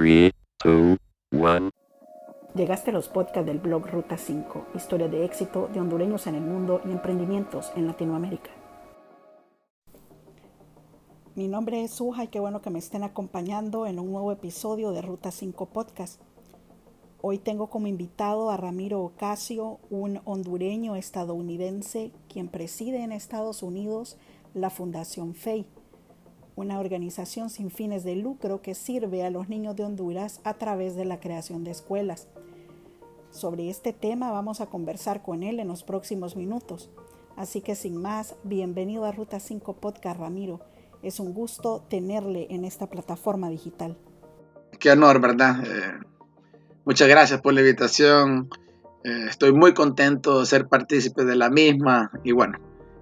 3, 0.00 0.32
2, 0.64 0.96
1. 1.32 1.70
Llegaste 2.54 2.88
a 2.88 2.94
los 2.94 3.10
podcasts 3.10 3.44
del 3.44 3.58
blog 3.58 3.86
Ruta 3.86 4.16
5, 4.16 4.68
historia 4.74 5.08
de 5.08 5.26
éxito 5.26 5.68
de 5.74 5.78
hondureños 5.78 6.26
en 6.26 6.36
el 6.36 6.40
mundo 6.40 6.80
y 6.86 6.90
emprendimientos 6.90 7.70
en 7.76 7.86
Latinoamérica. 7.86 8.48
Mi 11.34 11.48
nombre 11.48 11.84
es 11.84 11.90
Suja 11.90 12.24
y 12.24 12.28
qué 12.28 12.40
bueno 12.40 12.62
que 12.62 12.70
me 12.70 12.78
estén 12.78 13.02
acompañando 13.02 13.86
en 13.86 13.98
un 13.98 14.10
nuevo 14.10 14.32
episodio 14.32 14.92
de 14.92 15.02
Ruta 15.02 15.30
5 15.30 15.66
Podcast. 15.66 16.18
Hoy 17.20 17.36
tengo 17.36 17.68
como 17.68 17.86
invitado 17.86 18.48
a 18.50 18.56
Ramiro 18.56 19.02
Ocasio, 19.02 19.80
un 19.90 20.22
hondureño 20.24 20.96
estadounidense 20.96 22.10
quien 22.30 22.48
preside 22.48 23.02
en 23.02 23.12
Estados 23.12 23.62
Unidos 23.62 24.16
la 24.54 24.70
Fundación 24.70 25.34
FEI, 25.34 25.66
una 26.60 26.78
organización 26.78 27.50
sin 27.50 27.70
fines 27.70 28.04
de 28.04 28.16
lucro 28.16 28.60
que 28.60 28.74
sirve 28.74 29.24
a 29.24 29.30
los 29.30 29.48
niños 29.48 29.76
de 29.76 29.84
Honduras 29.84 30.40
a 30.44 30.54
través 30.54 30.94
de 30.94 31.04
la 31.04 31.18
creación 31.18 31.64
de 31.64 31.70
escuelas. 31.70 32.28
Sobre 33.30 33.70
este 33.70 33.92
tema 33.92 34.30
vamos 34.30 34.60
a 34.60 34.66
conversar 34.66 35.22
con 35.22 35.42
él 35.42 35.58
en 35.58 35.68
los 35.68 35.82
próximos 35.82 36.36
minutos. 36.36 36.90
Así 37.36 37.62
que 37.62 37.74
sin 37.74 37.96
más, 37.96 38.34
bienvenido 38.44 39.04
a 39.06 39.12
Ruta 39.12 39.40
5 39.40 39.74
Podcast 39.76 40.20
Ramiro 40.20 40.60
es 41.02 41.18
un 41.18 41.32
gusto 41.32 41.82
tenerle 41.88 42.46
en 42.50 42.64
esta 42.64 42.88
plataforma 42.88 43.48
digital. 43.48 43.96
Qué 44.78 44.90
honor, 44.90 45.20
¿verdad? 45.20 45.64
Eh, 45.64 45.98
muchas 46.84 47.08
gracias 47.08 47.40
por 47.40 47.54
la 47.54 47.60
invitación. 47.60 48.50
Eh, 49.04 49.26
estoy 49.30 49.52
muy 49.52 49.72
contento 49.72 50.40
de 50.40 50.46
ser 50.46 50.68
partícipe 50.68 51.24
de 51.24 51.36
la 51.36 51.48
misma 51.48 52.10
y 52.22 52.32
bueno, 52.32 52.58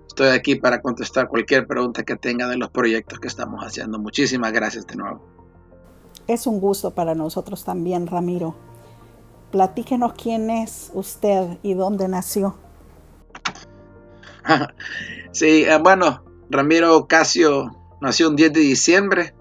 estoy 0.09 0.29
aquí 0.29 0.57
para 0.57 0.83
contestar 0.83 1.29
cualquier 1.29 1.67
pregunta 1.67 2.03
que 2.03 2.17
tenga 2.17 2.49
de 2.49 2.57
los 2.57 2.71
proyectos 2.71 3.21
que 3.21 3.29
estamos 3.29 3.65
haciendo. 3.65 3.99
Muchísimas 3.99 4.53
gracias 4.53 4.87
de 4.87 4.97
nuevo. 4.97 5.23
Es 6.27 6.47
un 6.47 6.61
gusto 6.61 6.91
para 6.91 7.15
nosotros 7.15 7.65
también, 7.65 8.07
Ramiro. 8.07 8.55
Platíquenos 9.53 10.13
quién 10.15 10.51
es 10.51 10.91
usted 10.93 11.59
y 11.63 11.75
dónde 11.75 12.09
nació. 12.09 12.57
sí, 15.31 15.65
eh, 15.65 15.79
bueno, 15.79 16.23
Ramiro 16.51 17.07
Casio 17.07 17.79
Nació 18.01 18.29
un 18.29 18.37
10 18.37 18.53
de 18.53 18.61
diciembre 18.61 19.35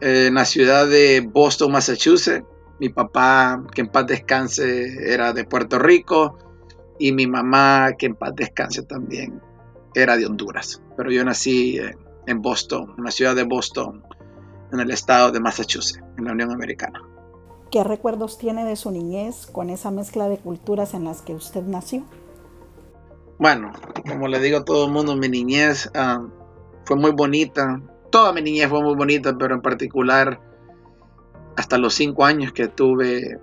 en 0.00 0.34
la 0.34 0.44
ciudad 0.44 0.86
de 0.86 1.20
Boston, 1.20 1.72
Massachusetts. 1.72 2.44
Mi 2.80 2.88
papá, 2.88 3.62
que 3.72 3.82
en 3.82 3.88
paz 3.88 4.06
descanse, 4.06 5.12
era 5.12 5.32
de 5.32 5.44
Puerto 5.44 5.78
Rico. 5.78 6.36
Y 6.98 7.12
mi 7.12 7.26
mamá, 7.26 7.92
que 7.98 8.06
en 8.06 8.14
paz 8.14 8.34
descanse 8.34 8.82
también, 8.82 9.40
era 9.94 10.16
de 10.16 10.26
Honduras. 10.26 10.82
Pero 10.96 11.10
yo 11.10 11.24
nací 11.24 11.78
en 12.26 12.42
Boston, 12.42 12.94
en 12.96 13.04
la 13.04 13.10
ciudad 13.10 13.34
de 13.34 13.44
Boston, 13.44 14.02
en 14.72 14.80
el 14.80 14.90
estado 14.90 15.30
de 15.30 15.40
Massachusetts, 15.40 16.02
en 16.18 16.24
la 16.24 16.32
Unión 16.32 16.50
Americana. 16.50 17.02
¿Qué 17.70 17.82
recuerdos 17.82 18.38
tiene 18.38 18.64
de 18.64 18.76
su 18.76 18.90
niñez 18.90 19.46
con 19.46 19.70
esa 19.70 19.90
mezcla 19.90 20.28
de 20.28 20.38
culturas 20.38 20.94
en 20.94 21.04
las 21.04 21.22
que 21.22 21.34
usted 21.34 21.62
nació? 21.64 22.04
Bueno, 23.38 23.72
como 24.08 24.28
le 24.28 24.38
digo 24.40 24.58
a 24.58 24.64
todo 24.64 24.86
el 24.86 24.92
mundo, 24.92 25.16
mi 25.16 25.28
niñez 25.28 25.90
ah, 25.94 26.24
fue 26.84 26.96
muy 26.96 27.10
bonita. 27.10 27.80
Toda 28.10 28.32
mi 28.32 28.40
niñez 28.40 28.68
fue 28.68 28.82
muy 28.82 28.94
bonita, 28.94 29.36
pero 29.36 29.54
en 29.54 29.60
particular 29.60 30.40
hasta 31.56 31.78
los 31.78 31.94
cinco 31.94 32.24
años 32.24 32.52
que 32.52 32.68
tuve, 32.68 33.40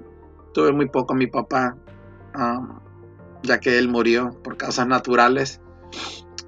tuve 0.54 0.72
muy 0.72 0.88
poco 0.88 1.14
a 1.14 1.18
mi 1.18 1.28
papá, 1.28 1.76
um, 2.36 2.80
ya 3.44 3.60
que 3.60 3.78
él 3.78 3.90
murió 3.90 4.40
por 4.44 4.58
causas 4.58 4.88
naturales. 4.88 5.62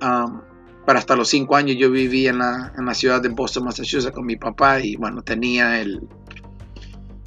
Um, 0.02 0.42
pero 0.86 1.00
hasta 1.00 1.16
los 1.16 1.30
cinco 1.30 1.56
años 1.56 1.78
yo 1.80 1.90
viví 1.90 2.28
en 2.28 2.40
la, 2.40 2.74
en 2.78 2.86
la 2.86 2.94
ciudad 2.94 3.22
de 3.22 3.30
Boston, 3.30 3.66
Massachusetts 3.66 4.14
con 4.14 4.26
mi 4.26 4.36
papá 4.36 4.80
y 4.80 4.96
bueno, 4.96 5.24
tenía 5.24 5.82
el, 5.82 6.08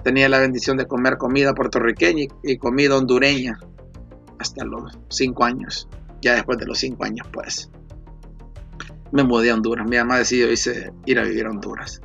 tenía 0.04 0.28
la 0.28 0.38
bendición 0.38 0.76
de 0.76 0.86
comer 0.86 1.18
comida 1.18 1.54
puertorriqueña 1.54 2.26
y, 2.42 2.56
comida 2.56 2.96
hondureña 2.96 3.58
hasta 4.38 4.64
los 4.64 4.98
cinco 5.08 5.44
años. 5.44 5.88
Ya 6.22 6.34
después 6.34 6.58
de 6.58 6.66
los 6.66 6.78
cinco 6.78 7.04
años, 7.04 7.26
pues, 7.32 7.70
me 9.12 9.22
mudé 9.22 9.50
a 9.50 9.54
Honduras. 9.54 9.86
Mi 9.88 9.96
mamá 9.96 10.18
decidió 10.18 10.50
irse, 10.50 10.92
ir 11.06 11.18
a 11.18 11.24
vivir 11.24 11.46
a 11.46 11.50
Honduras. 11.50 12.00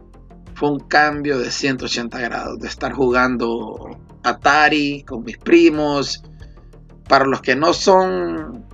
Fue 0.55 0.69
un 0.69 0.79
cambio 0.79 1.39
de 1.39 1.49
180 1.49 2.19
grados, 2.19 2.59
de 2.59 2.67
estar 2.67 2.93
jugando 2.93 3.97
Atari 4.23 5.03
con 5.03 5.23
mis 5.23 5.37
primos. 5.37 6.23
Para 7.07 7.25
los 7.25 7.41
que 7.41 7.55
no 7.55 7.73
son, 7.73 8.65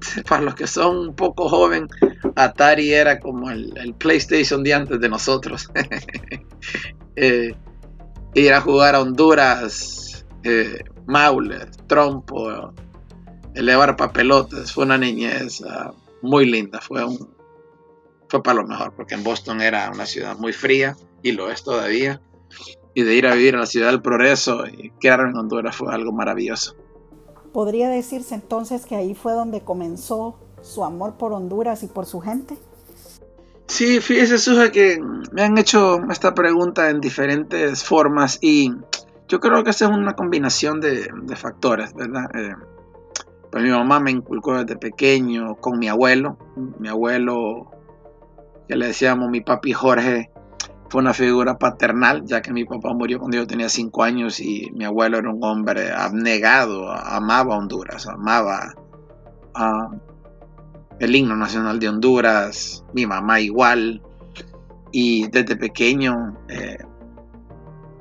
para 0.28 0.42
los 0.42 0.54
que 0.54 0.66
son 0.66 0.96
un 0.96 1.14
poco 1.14 1.48
joven, 1.48 1.88
Atari 2.36 2.92
era 2.92 3.18
como 3.20 3.50
el, 3.50 3.94
PlayStation 3.98 4.62
de 4.62 4.74
antes 4.74 5.00
de 5.00 5.08
nosotros. 5.08 5.70
eh, 7.16 7.54
ir 8.34 8.52
a 8.52 8.60
jugar 8.60 8.94
a 8.94 9.00
Honduras, 9.00 10.26
eh, 10.44 10.84
maules, 11.06 11.68
trompo, 11.86 12.72
elevar 13.54 13.96
papelotes, 13.96 14.72
fue 14.72 14.84
una 14.84 14.98
niñez. 14.98 15.60
Uh, 15.60 15.92
muy 16.22 16.46
linda, 16.46 16.80
fue, 16.80 17.04
para 18.42 18.54
lo 18.54 18.66
mejor, 18.66 18.94
porque 18.94 19.14
en 19.14 19.24
Boston 19.24 19.60
era 19.60 19.90
una 19.92 20.06
ciudad 20.06 20.38
muy 20.38 20.52
fría 20.52 20.96
y 21.22 21.32
lo 21.32 21.50
es 21.50 21.62
todavía. 21.62 22.22
Y 22.94 23.02
de 23.02 23.14
ir 23.14 23.26
a 23.26 23.34
vivir 23.34 23.54
en 23.54 23.60
la 23.60 23.66
ciudad 23.66 23.90
del 23.90 24.02
progreso 24.02 24.66
y 24.66 24.90
quedarme 25.00 25.30
en 25.30 25.36
Honduras 25.36 25.76
fue 25.76 25.92
algo 25.92 26.12
maravilloso. 26.12 26.76
¿Podría 27.52 27.88
decirse 27.88 28.34
entonces 28.34 28.86
que 28.86 28.96
ahí 28.96 29.14
fue 29.14 29.32
donde 29.32 29.60
comenzó 29.60 30.38
su 30.62 30.84
amor 30.84 31.14
por 31.14 31.32
Honduras 31.32 31.82
y 31.82 31.86
por 31.86 32.06
su 32.06 32.20
gente? 32.20 32.56
Sí, 33.66 34.00
fíjese, 34.00 34.38
Suja, 34.38 34.70
que 34.70 35.00
me 35.32 35.42
han 35.42 35.56
hecho 35.58 36.00
esta 36.10 36.34
pregunta 36.34 36.90
en 36.90 37.00
diferentes 37.00 37.84
formas 37.84 38.38
y 38.40 38.72
yo 39.28 39.40
creo 39.40 39.64
que 39.64 39.70
es 39.70 39.80
una 39.82 40.14
combinación 40.14 40.80
de, 40.80 41.08
factores, 41.36 41.94
¿verdad? 41.94 42.24
Eh, 42.34 42.54
pues 43.50 43.62
mi 43.62 43.70
mamá 43.70 44.00
me 44.00 44.10
inculcó 44.10 44.62
desde 44.62 44.76
pequeño 44.76 45.56
con 45.56 45.78
mi 45.78 45.88
abuelo. 45.88 46.38
Mi 46.78 46.88
abuelo, 46.88 47.70
que 48.68 48.76
le 48.76 48.88
decíamos 48.88 49.30
mi 49.30 49.40
papi 49.40 49.72
Jorge, 49.72 50.31
fue 50.92 51.00
una 51.00 51.14
figura 51.14 51.56
paternal, 51.56 52.22
ya 52.26 52.42
que 52.42 52.52
mi 52.52 52.66
papá 52.66 52.92
murió 52.92 53.18
cuando 53.18 53.38
yo 53.38 53.46
tenía 53.46 53.70
cinco 53.70 54.02
años 54.02 54.40
y 54.40 54.70
mi 54.74 54.84
abuelo 54.84 55.16
era 55.16 55.30
un 55.30 55.42
hombre 55.42 55.90
abnegado, 55.90 56.92
amaba 56.92 57.56
Honduras, 57.56 58.06
amaba 58.06 58.74
el 60.98 61.16
himno 61.16 61.34
nacional 61.34 61.78
de 61.80 61.88
Honduras, 61.88 62.84
mi 62.92 63.06
mamá 63.06 63.40
igual. 63.40 64.02
Y 64.90 65.28
desde 65.28 65.56
pequeño 65.56 66.36
eh, 66.50 66.76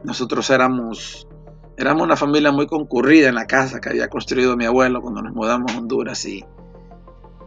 nosotros 0.03 0.49
éramos 0.49 1.29
Éramos 1.77 2.03
una 2.03 2.17
familia 2.17 2.51
muy 2.51 2.67
concurrida 2.67 3.29
en 3.29 3.35
la 3.35 3.47
casa 3.47 3.79
que 3.79 3.87
había 3.89 4.09
construido 4.09 4.57
mi 4.57 4.65
abuelo 4.65 5.01
cuando 5.01 5.21
nos 5.21 5.33
mudamos 5.33 5.73
a 5.73 5.77
Honduras 5.79 6.25
y, 6.25 6.43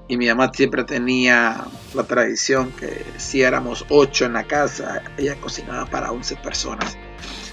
y 0.07 0.17
mi 0.17 0.27
mamá 0.29 0.51
siempre 0.53 0.85
tenía 0.85 1.65
la 1.95 2.05
tradición 2.05 2.73
que 2.73 3.05
si 3.17 3.43
éramos 3.43 3.87
ocho 3.89 4.27
en 4.27 4.35
la 4.35 4.45
casa, 4.45 5.03
ella 5.17 5.37
cocinaba 5.41 5.87
para 5.87 6.13
11 6.13 6.37
personas. 6.37 6.97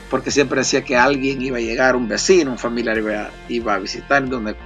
Porque 0.09 0.31
siempre 0.31 0.59
decía 0.59 0.83
que 0.83 0.97
alguien 0.97 1.41
iba 1.41 1.57
a 1.57 1.61
llegar, 1.61 1.95
un 1.95 2.09
vecino, 2.09 2.51
un 2.51 2.57
familiar 2.57 2.97
iba, 2.97 3.29
iba 3.47 3.73
a 3.75 3.79
visitar, 3.79 4.27
donde, 4.27 4.57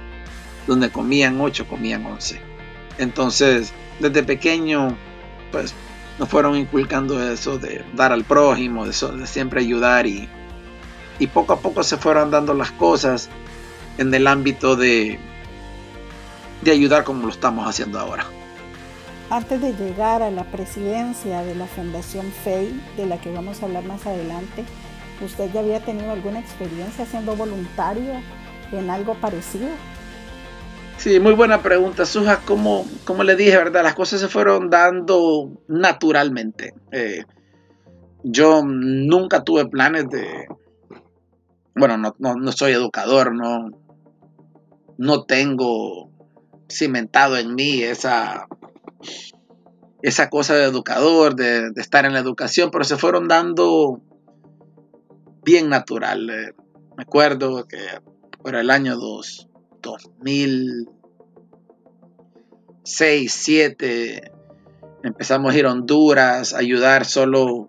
donde 0.66 0.90
comían 0.90 1.40
ocho, 1.40 1.68
comían 1.68 2.04
once. 2.04 2.40
Entonces, 2.98 3.72
desde 4.00 4.24
pequeño, 4.24 4.96
pues 5.52 5.72
nos 6.18 6.28
fueron 6.28 6.56
inculcando 6.56 7.22
eso 7.30 7.58
de 7.58 7.84
dar 7.94 8.12
al 8.12 8.24
prójimo, 8.24 8.84
de, 8.84 8.90
eso, 8.90 9.12
de 9.12 9.26
siempre 9.28 9.60
ayudar 9.60 10.06
y, 10.08 10.28
y 11.20 11.28
poco 11.28 11.52
a 11.52 11.60
poco 11.60 11.84
se 11.84 11.98
fueron 11.98 12.32
dando 12.32 12.52
las 12.54 12.72
cosas 12.72 13.28
en 13.98 14.12
el 14.12 14.26
ámbito 14.26 14.74
de, 14.74 15.20
de 16.62 16.70
ayudar 16.70 17.04
como 17.04 17.22
lo 17.22 17.32
estamos 17.32 17.66
haciendo 17.68 17.98
ahora. 17.98 18.26
Antes 19.30 19.60
de 19.60 19.72
llegar 19.72 20.22
a 20.22 20.30
la 20.30 20.44
presidencia 20.44 21.42
de 21.42 21.54
la 21.54 21.66
Fundación 21.66 22.26
FEI, 22.44 22.80
de 22.96 23.06
la 23.06 23.20
que 23.20 23.32
vamos 23.32 23.62
a 23.62 23.66
hablar 23.66 23.84
más 23.84 24.06
adelante, 24.06 24.64
¿usted 25.24 25.50
ya 25.52 25.60
había 25.60 25.80
tenido 25.80 26.12
alguna 26.12 26.38
experiencia 26.38 27.04
siendo 27.06 27.34
voluntario 27.34 28.12
en 28.72 28.90
algo 28.90 29.14
parecido? 29.14 29.68
Sí, 30.96 31.20
muy 31.20 31.34
buena 31.34 31.60
pregunta, 31.60 32.06
Suja. 32.06 32.40
Como, 32.44 32.86
como 33.04 33.22
le 33.22 33.36
dije, 33.36 33.56
¿verdad? 33.56 33.82
Las 33.82 33.94
cosas 33.94 34.20
se 34.20 34.28
fueron 34.28 34.70
dando 34.70 35.50
naturalmente. 35.68 36.72
Eh, 36.90 37.24
yo 38.22 38.62
nunca 38.64 39.44
tuve 39.44 39.66
planes 39.66 40.08
de, 40.08 40.46
bueno, 41.74 42.14
no, 42.18 42.52
soy 42.52 42.72
educador, 42.72 43.34
no, 43.34 43.70
no 44.98 45.24
tengo 45.24 46.10
cimentado 46.68 47.36
en 47.36 47.54
mí 47.54 47.82
esa, 47.82 48.46
esa 50.02 50.30
cosa 50.30 50.54
de 50.54 50.64
educador, 50.64 51.36
de, 51.36 51.70
estar 51.76 52.04
en 52.04 52.12
la 52.12 52.20
educación, 52.20 52.70
pero 52.70 52.84
se 52.84 52.96
fueron 52.96 53.28
dando 53.28 54.00
bien 55.44 55.68
natural. 55.68 56.30
Eh, 56.30 56.54
me 56.96 57.02
acuerdo 57.02 57.66
que 57.66 57.78
por 58.42 58.54
el 58.54 58.70
año 58.70 58.96
2006, 58.96 60.86
2007, 62.86 64.30
empezamos 65.02 65.52
a 65.52 65.58
ir 65.58 65.66
a 65.66 65.72
Honduras, 65.72 66.54
a 66.54 66.58
ayudar 66.58 67.04
solo 67.04 67.68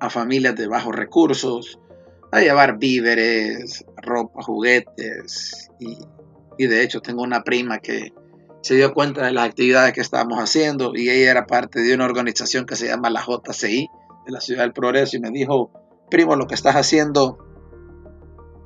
a 0.00 0.08
familias 0.08 0.56
de 0.56 0.66
bajos 0.66 0.96
recursos, 0.96 1.78
a 2.32 2.40
llevar 2.40 2.78
víveres, 2.78 3.84
ropa, 3.96 4.42
juguetes. 4.42 5.70
Y, 5.78 5.98
y, 6.60 6.66
de 6.66 6.82
hecho 6.82 7.00
tengo 7.00 7.22
una 7.22 7.42
prima 7.42 7.78
que 7.78 8.12
se 8.62 8.74
dio 8.74 8.92
cuenta 8.92 9.24
de 9.24 9.32
las 9.32 9.48
actividades 9.48 9.92
que 9.94 10.00
estábamos 10.00 10.38
haciendo 10.38 10.92
y 10.94 11.08
ella 11.08 11.30
era 11.30 11.46
parte 11.46 11.80
de 11.80 11.94
una 11.94 12.04
organización 12.04 12.66
que 12.66 12.76
se 12.76 12.88
llama 12.88 13.08
la 13.08 13.24
JCI 13.24 13.88
de 14.26 14.32
la 14.32 14.40
Ciudad 14.40 14.62
del 14.62 14.72
Progreso 14.72 15.16
y 15.16 15.20
me 15.20 15.30
dijo, 15.30 15.70
primo, 16.10 16.36
lo 16.36 16.46
que 16.46 16.54
estás 16.54 16.76
haciendo 16.76 17.38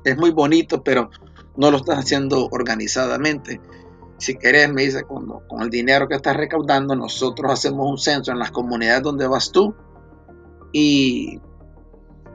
es 0.03 0.17
muy 0.17 0.31
bonito, 0.31 0.83
pero 0.83 1.09
no 1.55 1.71
lo 1.71 1.77
estás 1.77 1.99
haciendo 1.99 2.49
organizadamente. 2.51 3.61
Si 4.17 4.35
querés, 4.35 4.71
me 4.71 4.83
dice, 4.83 5.03
con, 5.03 5.27
con 5.47 5.61
el 5.61 5.69
dinero 5.69 6.07
que 6.07 6.15
estás 6.15 6.35
recaudando, 6.35 6.95
nosotros 6.95 7.51
hacemos 7.51 7.89
un 7.89 7.97
censo 7.97 8.31
en 8.31 8.39
las 8.39 8.51
comunidades 8.51 9.03
donde 9.03 9.27
vas 9.27 9.51
tú 9.51 9.73
y, 10.73 11.39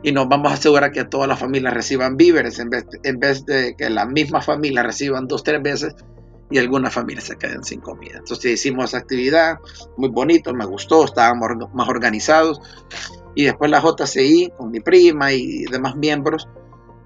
y 0.03 0.13
nos 0.13 0.29
vamos 0.29 0.51
a 0.51 0.55
asegurar 0.55 0.93
que 0.93 1.05
todas 1.05 1.29
las 1.29 1.39
familias 1.39 1.75
reciban 1.75 2.17
víveres 2.17 2.59
en 2.59 2.71
vez, 2.71 2.87
en 3.03 3.19
vez 3.19 3.45
de 3.45 3.75
que 3.77 3.91
la 3.91 4.07
misma 4.07 4.41
familia 4.41 4.83
reciban 4.83 5.27
dos, 5.27 5.43
tres 5.43 5.63
veces 5.63 5.95
y 6.51 6.59
algunas 6.59 6.93
familias 6.93 7.25
se 7.25 7.37
queden 7.37 7.63
sin 7.63 7.81
comida. 7.81 8.19
Entonces 8.19 8.53
hicimos 8.53 8.87
esa 8.87 8.99
actividad, 8.99 9.59
muy 9.97 10.09
bonito, 10.09 10.53
me 10.53 10.65
gustó, 10.65 11.05
estábamos 11.05 11.51
más 11.75 11.89
organizados. 11.89 12.61
Y 13.35 13.45
después 13.45 13.71
la 13.71 13.81
JCI 13.81 14.53
con 14.57 14.71
mi 14.71 14.81
prima 14.81 15.33
y 15.33 15.65
demás 15.67 15.95
miembros 15.97 16.49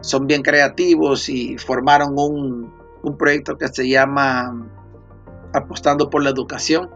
son 0.00 0.26
bien 0.26 0.42
creativos 0.42 1.28
y 1.28 1.58
formaron 1.58 2.14
un, 2.16 2.72
un 3.02 3.18
proyecto 3.18 3.58
que 3.58 3.68
se 3.68 3.86
llama 3.88 4.66
Apostando 5.52 6.08
por 6.08 6.22
la 6.22 6.30
Educación. 6.30 6.90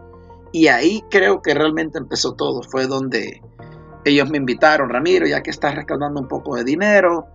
Y 0.51 0.67
ahí 0.67 1.03
creo 1.11 1.43
que 1.43 1.53
realmente 1.53 1.99
empezó 1.99 2.33
todo. 2.33 2.63
Fue 2.63 2.87
donde 2.87 3.41
ellos 4.09 4.29
me 4.29 4.37
invitaron, 4.37 4.89
Ramiro, 4.89 5.25
ya 5.25 5.41
que 5.41 5.49
estás 5.49 5.75
recaudando 5.75 6.19
un 6.19 6.27
poco 6.27 6.55
de 6.55 6.63
dinero 6.63 7.27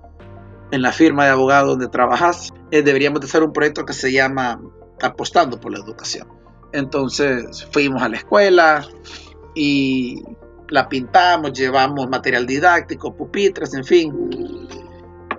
en 0.70 0.82
la 0.82 0.92
firma 0.92 1.24
de 1.24 1.30
abogados 1.30 1.70
donde 1.70 1.88
trabajas, 1.88 2.52
eh, 2.70 2.82
deberíamos 2.82 3.20
de 3.20 3.26
hacer 3.26 3.42
un 3.42 3.52
proyecto 3.52 3.84
que 3.84 3.92
se 3.92 4.12
llama 4.12 4.60
Apostando 5.02 5.60
por 5.60 5.72
la 5.72 5.78
Educación. 5.78 6.28
Entonces 6.72 7.66
fuimos 7.70 8.02
a 8.02 8.08
la 8.08 8.16
escuela 8.16 8.84
y 9.54 10.22
la 10.68 10.88
pintamos, 10.88 11.52
llevamos 11.52 12.08
material 12.08 12.46
didáctico, 12.46 13.14
pupitres, 13.14 13.74
en 13.74 13.84
fin. 13.84 14.68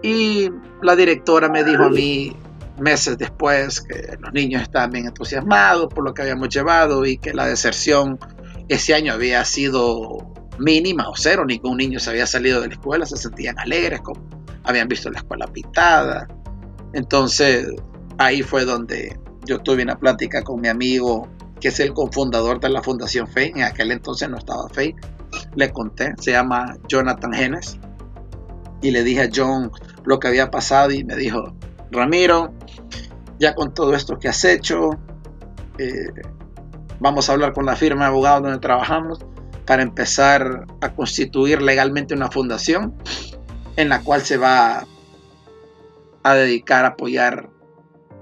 Y 0.02 0.50
la 0.82 0.96
directora 0.96 1.50
me 1.50 1.64
dijo 1.64 1.84
a 1.84 1.90
mí, 1.90 2.36
meses 2.80 3.18
después 3.18 3.82
que 3.82 4.18
los 4.20 4.34
niños 4.34 4.62
estaban 4.62 4.92
bien 4.92 5.08
entusiasmados 5.08 5.88
por 5.94 6.04
lo 6.04 6.14
que 6.14 6.22
habíamos 6.22 6.50
llevado 6.50 7.06
y 7.06 7.18
que 7.18 7.34
la 7.34 7.48
deserción 7.48 8.20
ese 8.68 8.94
año 8.94 9.14
había 9.14 9.44
sido 9.46 10.34
mínima 10.60 11.10
o 11.10 11.14
cero, 11.16 11.46
ningún 11.46 11.78
niño 11.78 12.00
se 12.00 12.10
había 12.10 12.26
salido 12.26 12.62
de 12.62 12.68
la 12.68 12.74
escuela, 12.74 13.06
se 13.06 13.18
sentían 13.18 13.60
alegres, 13.60 14.02
como 14.02 14.22
habían 14.64 14.88
visto 14.88 15.10
la 15.10 15.20
escuela 15.20 15.48
pintada. 15.48 16.28
Entonces 16.94 17.68
ahí 18.18 18.42
fue 18.42 18.66
donde 18.66 19.20
yo 19.46 19.60
tuve 19.60 19.84
una 19.84 19.98
plática 19.98 20.44
con 20.44 20.62
mi 20.62 20.68
amigo 20.68 21.28
que 21.60 21.70
es 21.70 21.80
el 21.80 21.94
cofundador 21.94 22.60
de 22.60 22.70
la 22.70 22.82
Fundación 22.82 23.28
FEI, 23.28 23.54
en 23.56 23.64
aquel 23.64 23.92
entonces 23.92 24.30
no 24.30 24.38
estaba 24.38 24.68
FEI, 24.70 24.96
le 25.56 25.72
conté, 25.72 26.14
se 26.20 26.32
llama 26.32 26.78
Jonathan 26.88 27.34
Genes, 27.34 27.80
y 28.82 28.92
le 28.92 29.04
dije 29.04 29.24
a 29.24 29.30
John 29.34 29.72
lo 30.04 30.20
que 30.20 30.28
había 30.28 30.52
pasado 30.52 30.92
y 30.92 31.04
me 31.04 31.16
dijo, 31.16 31.54
Ramiro, 31.92 32.54
ya 33.40 33.56
con 33.56 33.74
todo 33.74 33.96
esto 33.96 34.20
que 34.20 34.28
has 34.28 34.44
hecho, 34.44 34.92
eh, 35.78 36.10
vamos 37.00 37.30
a 37.30 37.34
hablar 37.34 37.54
con 37.54 37.66
la 37.66 37.76
firma 37.76 38.02
de 38.02 38.08
abogados 38.08 38.44
donde 38.44 38.60
trabajamos 38.60 39.20
para 39.66 39.82
empezar 39.84 40.68
a 40.82 40.94
constituir 40.94 41.62
legalmente 41.62 42.14
una 42.14 42.30
fundación 42.30 42.94
en 43.76 43.90
la 43.90 44.02
cual 44.04 44.22
se 44.22 44.38
va 44.38 44.86
a 46.24 46.34
dedicar 46.34 46.86
a 46.86 46.90
apoyar 46.90 47.50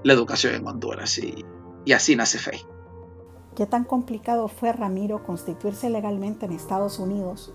la 0.02 0.12
educación 0.12 0.54
en 0.54 0.66
Honduras 0.66 1.18
y, 1.18 1.44
así 1.92 2.16
nace 2.16 2.38
FEI. 2.38 2.60
¿Qué 3.56 3.66
tan 3.66 3.84
complicado 3.84 4.48
fue, 4.48 4.72
Ramiro, 4.72 5.24
constituirse 5.24 5.88
legalmente 5.88 6.46
en 6.46 6.52
Estados 6.52 6.98
Unidos 6.98 7.54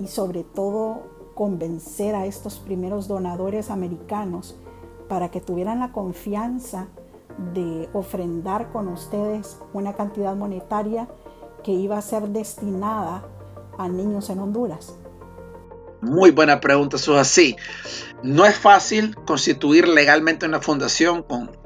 y 0.00 0.06
sobre 0.06 0.42
todo 0.42 1.32
convencer 1.34 2.14
a 2.14 2.26
estos 2.26 2.58
primeros 2.58 3.08
donadores 3.08 3.70
americanos 3.70 4.56
para 5.08 5.30
que 5.30 5.40
tuvieran 5.40 5.80
la 5.80 5.92
confianza 5.92 6.88
de 7.54 7.88
ofrendar 7.92 8.72
con 8.72 8.88
ustedes 8.88 9.58
una 9.72 9.94
cantidad 9.94 10.34
monetaria 10.34 11.08
que 11.62 11.72
iba 11.72 11.98
a 11.98 12.02
ser 12.02 12.28
destinada 12.28 13.24
a 13.78 13.88
niños 13.88 14.30
en 14.30 14.38
Honduras? 14.40 14.98
Muy 16.00 16.30
buena 16.32 16.60
pregunta, 16.60 16.96
eso 16.96 17.14
es 17.14 17.20
así. 17.20 17.56
No 18.22 18.44
es 18.44 18.56
fácil 18.56 19.14
constituir 19.24 19.86
legalmente 19.86 20.46
una 20.46 20.60
fundación 20.60 21.22
con 21.22 21.56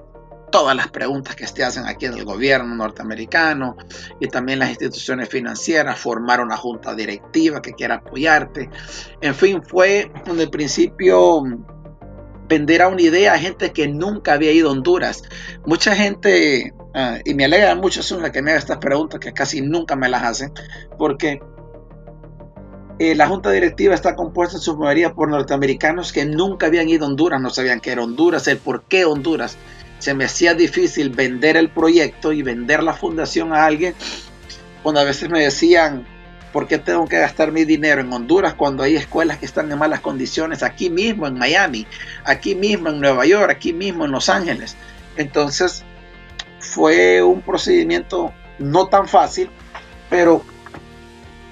todas 0.50 0.76
las 0.76 0.88
preguntas 0.88 1.34
que 1.36 1.46
se 1.46 1.64
hacen 1.64 1.86
aquí 1.86 2.06
en 2.06 2.14
el 2.14 2.24
gobierno 2.24 2.74
norteamericano 2.74 3.76
y 4.20 4.28
también 4.28 4.58
las 4.58 4.70
instituciones 4.70 5.28
financieras, 5.28 5.98
formar 5.98 6.40
una 6.40 6.56
junta 6.56 6.94
directiva 6.94 7.60
que 7.60 7.72
quiera 7.72 7.96
apoyarte. 7.96 8.70
En 9.20 9.34
fin, 9.34 9.62
fue 9.62 10.10
en 10.26 10.40
el 10.40 10.50
principio 10.50 11.42
vender 12.48 12.82
a 12.82 12.88
una 12.88 13.02
idea 13.02 13.34
a 13.34 13.38
gente 13.38 13.72
que 13.72 13.88
nunca 13.88 14.34
había 14.34 14.52
ido 14.52 14.68
a 14.68 14.72
Honduras. 14.72 15.22
Mucha 15.64 15.94
gente, 15.94 16.72
uh, 16.94 17.18
y 17.24 17.34
me 17.34 17.44
alegra 17.44 17.74
mucho 17.74 18.00
la 18.18 18.32
que 18.32 18.42
me 18.42 18.50
haga 18.50 18.60
estas 18.60 18.78
preguntas 18.78 19.20
que 19.20 19.32
casi 19.32 19.60
nunca 19.60 19.96
me 19.96 20.08
las 20.08 20.22
hacen, 20.22 20.52
porque 20.98 21.40
eh, 22.98 23.14
la 23.14 23.28
junta 23.28 23.50
directiva 23.50 23.94
está 23.94 24.14
compuesta 24.16 24.56
en 24.56 24.62
su 24.62 24.76
mayoría 24.76 25.12
por 25.12 25.28
norteamericanos 25.28 26.12
que 26.12 26.24
nunca 26.24 26.66
habían 26.66 26.88
ido 26.88 27.04
a 27.04 27.08
Honduras, 27.08 27.40
no 27.40 27.50
sabían 27.50 27.80
qué 27.80 27.92
era 27.92 28.02
Honduras, 28.02 28.48
el 28.48 28.58
por 28.58 28.84
qué 28.84 29.04
Honduras. 29.04 29.56
Se 29.98 30.14
me 30.14 30.24
hacía 30.24 30.54
difícil 30.54 31.10
vender 31.10 31.56
el 31.56 31.70
proyecto 31.70 32.32
y 32.32 32.42
vender 32.42 32.82
la 32.82 32.92
fundación 32.92 33.52
a 33.52 33.64
alguien 33.64 33.94
cuando 34.82 35.00
a 35.00 35.04
veces 35.04 35.28
me 35.28 35.40
decían, 35.40 36.06
¿Por 36.56 36.66
qué 36.66 36.78
tengo 36.78 37.06
que 37.06 37.18
gastar 37.18 37.52
mi 37.52 37.66
dinero 37.66 38.00
en 38.00 38.10
Honduras 38.10 38.54
cuando 38.54 38.82
hay 38.82 38.96
escuelas 38.96 39.36
que 39.36 39.44
están 39.44 39.70
en 39.70 39.78
malas 39.78 40.00
condiciones 40.00 40.62
aquí 40.62 40.88
mismo 40.88 41.26
en 41.26 41.34
Miami, 41.34 41.86
aquí 42.24 42.54
mismo 42.54 42.88
en 42.88 42.98
Nueva 42.98 43.26
York, 43.26 43.50
aquí 43.50 43.74
mismo 43.74 44.06
en 44.06 44.12
Los 44.12 44.30
Ángeles? 44.30 44.74
Entonces 45.18 45.84
fue 46.58 47.22
un 47.22 47.42
procedimiento 47.42 48.32
no 48.58 48.86
tan 48.86 49.06
fácil, 49.06 49.50
pero 50.08 50.46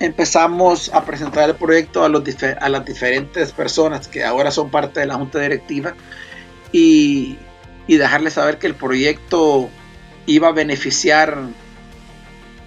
empezamos 0.01 0.91
a 0.95 1.05
presentar 1.05 1.51
el 1.51 1.57
proyecto 1.57 2.03
a, 2.03 2.09
las 2.09 2.85
diferentes 2.87 3.53
personas 3.53 4.09
que 4.09 4.25
ahora 4.25 4.51
son 4.51 4.71
parte 4.71 5.01
de 5.01 5.07
la 5.07 5.17
junta 5.17 5.39
directiva 5.39 5.93
y, 6.73 7.37
y 7.87 7.99
dejarles 7.99 8.33
saber 8.33 8.57
que 8.57 8.69
el 8.69 8.75
proyecto 8.75 9.69
iba 10.25 10.49
a 10.49 10.53
beneficiar 10.53 11.37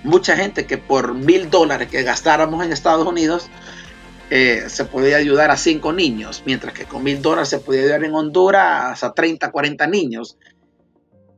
mucha 0.04 0.36
gente 0.36 0.66
que 0.66 0.78
por 0.78 1.14
mil 1.14 1.50
dólares 1.50 1.90
que 1.90 2.04
gastáramos 2.04 2.64
en 2.66 2.72
Estados 2.72 3.08
Unidos 3.08 3.50
eh, 4.30 4.66
se 4.68 4.84
podía 4.84 5.18
ayudar 5.18 5.52
a 5.52 5.58
cinco 5.58 5.94
niños, 5.94 6.44
mientras 6.46 6.74
que 6.74 6.84
con 6.84 7.04
mil 7.04 7.22
dólares 7.22 7.50
se 7.50 7.60
podía 7.60 7.82
ayudar 7.82 8.04
en 8.04 8.14
Honduras 8.14 9.04
a 9.04 9.14
30, 9.14 9.52
40 9.52 9.88
niños. 9.88 10.38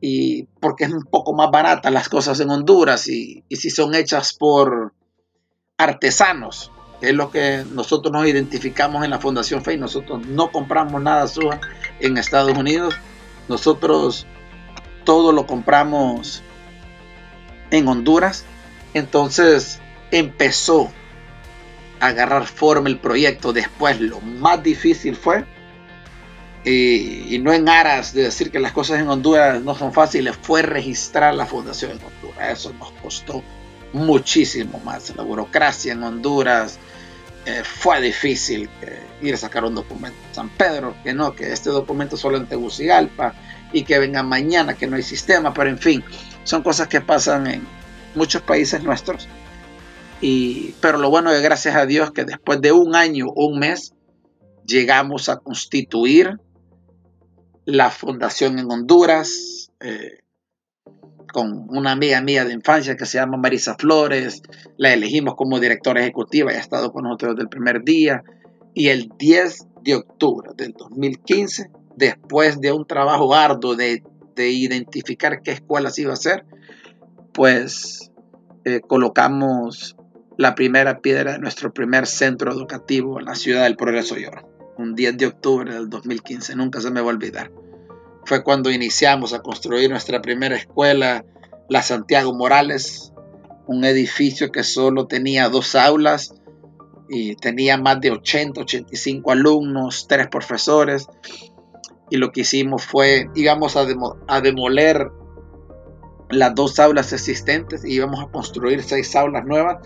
Y 0.02 0.44
porque 0.60 0.86
es 0.86 0.92
un 0.92 1.04
poco 1.04 1.34
más 1.34 1.52
barata 1.52 1.92
las 1.92 2.10
cosas 2.10 2.40
en 2.40 2.50
Honduras 2.50 3.08
y, 3.08 3.44
si 3.50 3.70
son 3.70 3.94
hechas 3.94 4.34
por 4.34 4.94
artesanos, 5.78 6.72
es 7.02 7.14
lo 7.14 7.30
que 7.32 7.64
nosotros 7.72 8.12
nos 8.12 8.26
identificamos 8.26 9.04
en 9.04 9.12
la 9.12 9.20
Fundación 9.20 9.64
FEI. 9.64 9.78
Nosotros 9.78 10.26
no 10.26 10.52
compramos 10.52 11.02
nada 11.02 11.28
suya 11.28 11.60
en 12.00 12.18
Estados 12.18 12.58
Unidos. 12.58 12.96
Nosotros 13.50 14.26
todo 15.04 15.32
lo 15.32 15.46
compramos 15.46 16.44
en 17.72 17.88
Honduras. 17.88 18.46
Entonces 18.94 19.80
empezó 20.12 20.92
a 22.00 22.08
agarrar 22.08 22.46
forma 22.46 22.90
el 22.90 23.00
proyecto. 23.00 23.54
Después 23.54 24.00
lo 24.00 24.22
más 24.22 24.64
difícil 24.64 25.16
fue, 25.16 25.46
y, 26.66 27.36
y, 27.36 27.40
no 27.40 27.54
en 27.54 27.70
aras 27.70 28.14
de 28.14 28.24
decir 28.24 28.52
que 28.52 28.60
las 28.60 28.74
cosas 28.74 29.00
en 29.00 29.08
Honduras 29.08 29.62
no 29.62 29.76
son 29.76 29.94
fáciles, 29.94 30.36
fue 30.42 30.62
registrar 30.62 31.34
la 31.34 31.46
fundación 31.46 31.92
en 31.92 32.00
Honduras. 32.04 32.60
Eso 32.60 32.74
nos 32.74 32.92
costó 32.94 33.44
muchísimo 33.94 34.80
más. 34.84 35.16
La 35.16 35.24
burocracia 35.24 35.94
en 35.94 36.04
Honduras 36.04 36.80
eh, 37.46 37.64
fue 37.64 38.02
difícil 38.02 38.70
eh, 38.82 39.02
ir 39.22 39.34
a 39.34 39.38
sacar 39.38 39.64
un 39.64 39.76
documento. 39.76 40.18
San 40.32 40.50
Pedro, 40.50 40.96
que 41.04 41.14
no, 41.14 41.34
que 41.34 41.52
este 41.52 41.70
documento 41.70 42.18
solo 42.18 42.38
en 42.38 42.46
Tegucigalpa 42.46 43.34
y 43.72 43.84
que 43.84 43.98
venga 44.00 44.24
mañana, 44.24 44.74
que 44.74 44.88
no 44.88 44.96
hay 44.96 45.04
sistema, 45.04 45.54
pero 45.54 45.70
en 45.70 45.78
fin, 45.78 46.04
son 46.50 46.64
cosas 46.64 46.88
que 46.88 47.00
pasan 47.00 47.46
en 47.46 47.68
muchos 48.16 48.42
países 48.42 48.82
nuestros. 48.82 49.28
Y, 50.20 50.74
pero 50.82 50.98
lo 50.98 51.12
bueno 51.12 51.32
es 51.32 51.44
gracias 51.44 51.76
a 51.76 51.86
Dios 51.86 52.12
que 52.12 52.26
después 52.26 52.60
de 52.60 52.72
un 52.72 52.96
año, 52.96 53.28
un 53.36 53.60
mes, 53.60 53.94
llegamos 54.66 55.30
a 55.30 55.38
constituir 55.38 56.40
la 57.66 57.92
fundación 57.92 58.58
en 58.58 58.72
Honduras. 58.72 59.70
Eh, 59.80 60.24
con 61.32 61.68
una 61.70 61.92
amiga 61.92 62.20
mía 62.22 62.44
de 62.44 62.54
infancia 62.54 62.98
que 62.98 63.06
se 63.06 63.20
llama 63.20 63.38
Marisa 63.38 63.76
Flores. 63.78 64.42
La 64.78 64.92
elegimos 64.92 65.36
como 65.36 65.60
directora 65.60 66.02
ejecutiva 66.02 66.52
y 66.52 66.56
ha 66.56 66.60
estado 66.60 66.92
con 66.92 67.04
nosotros 67.04 67.36
desde 67.36 67.44
el 67.44 67.50
primer 67.50 67.84
día. 67.84 68.24
Y 68.74 68.88
el 68.88 69.12
10 69.20 69.68
de 69.84 69.94
octubre 69.94 70.50
del 70.56 70.74
2015, 70.74 71.70
después 71.96 72.60
de 72.60 72.72
un 72.72 72.88
trabajo 72.88 73.36
arduo 73.36 73.76
de, 73.76 74.02
identificar 74.48 75.42
qué 75.42 75.52
escuelas 75.52 76.00
iba 76.00 76.14
a 76.14 76.18
ser, 76.18 76.46
pues 77.34 78.12
eh, 78.64 78.80
colocamos 78.82 79.98
la 80.38 80.56
primera 80.56 81.02
piedra 81.02 81.34
de 81.34 81.40
nuestro 81.40 81.74
primer 81.74 82.08
centro 82.08 82.52
educativo 82.52 83.20
en 83.20 83.26
la 83.26 83.36
ciudad 83.36 83.64
del 83.64 83.76
Progreso 83.76 84.16
Lloro, 84.16 84.74
un 84.78 84.96
10 84.96 85.18
de 85.18 85.26
octubre 85.26 85.74
del 85.74 85.90
2015, 85.90 86.56
nunca 86.56 86.80
se 86.80 86.92
me 86.92 87.02
va 87.02 87.08
a 87.08 87.14
olvidar. 87.14 87.52
Fue 88.26 88.44
cuando 88.44 88.72
iniciamos 88.72 89.34
a 89.34 89.42
construir 89.42 89.90
nuestra 89.90 90.22
primera 90.22 90.56
escuela, 90.56 91.26
la 91.68 91.82
Santiago 91.82 92.34
Morales, 92.34 93.12
un 93.68 93.86
edificio 93.86 94.52
que 94.52 94.64
solo 94.64 95.08
tenía 95.08 95.50
dos 95.50 95.76
aulas 95.76 96.34
y 97.10 97.36
tenía 97.36 97.78
más 97.78 98.00
de 98.02 98.12
80, 98.12 98.62
85 98.62 99.32
alumnos, 99.32 100.08
tres 100.08 100.28
profesores. 100.28 101.08
Y 102.10 102.18
lo 102.18 102.32
que 102.32 102.42
hicimos 102.42 102.86
fue, 102.86 103.30
íbamos 103.36 103.76
a, 103.76 103.86
a 104.28 104.42
demoler 104.42 105.12
las 106.30 106.54
dos 106.56 106.80
aulas 106.80 107.12
existentes 107.14 107.84
y 107.84 107.94
íbamos 107.94 108.20
a 108.20 108.28
construir 108.28 108.84
seis 108.84 109.16
aulas 109.16 109.46
nuevas, 109.46 109.78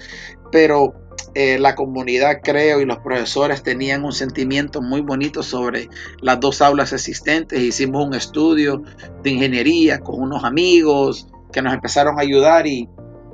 pero 0.51 0.93
eh, 1.35 1.57
la 1.57 1.75
comunidad, 1.75 2.41
creo, 2.43 2.81
y 2.81 2.85
los 2.85 2.99
profesores 2.99 3.63
tenían 3.63 4.03
un 4.03 4.11
sentimiento 4.11 4.81
muy 4.81 5.01
bonito 5.01 5.41
sobre 5.41 5.89
las 6.21 6.39
dos 6.39 6.61
aulas 6.61 6.93
existentes. 6.93 7.59
Hicimos 7.59 8.05
un 8.05 8.13
estudio 8.13 8.83
de 9.23 9.29
ingeniería 9.29 9.99
con 9.99 10.21
unos 10.21 10.43
amigos 10.43 11.27
que 11.51 11.61
nos 11.61 11.73
empezaron 11.73 12.19
a 12.19 12.21
ayudar 12.21 12.67
y, 12.67 12.89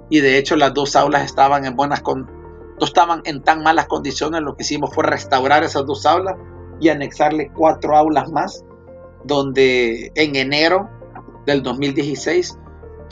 y 0.10 0.20
de 0.20 0.38
hecho 0.38 0.56
las 0.56 0.74
dos 0.74 0.96
aulas 0.96 1.26
estaban 1.26 1.66
en 1.66 1.76
buenas 1.76 2.02
condiciones 2.02 2.40
no 2.80 2.86
estaban 2.86 3.22
en 3.26 3.44
tan 3.44 3.62
malas 3.62 3.88
condiciones, 3.88 4.42
lo 4.42 4.56
que 4.56 4.64
hicimos 4.64 4.94
fue 4.94 5.04
restaurar 5.04 5.64
esas 5.64 5.86
dos 5.86 6.06
aulas 6.06 6.36
y 6.80 6.90
anexarle 6.90 7.52
cuatro 7.54 7.96
aulas 7.96 8.32
más, 8.32 8.64
donde 9.24 10.12
en 10.16 10.36
enero 10.36 10.90
del 11.46 11.64
2016 11.64 12.58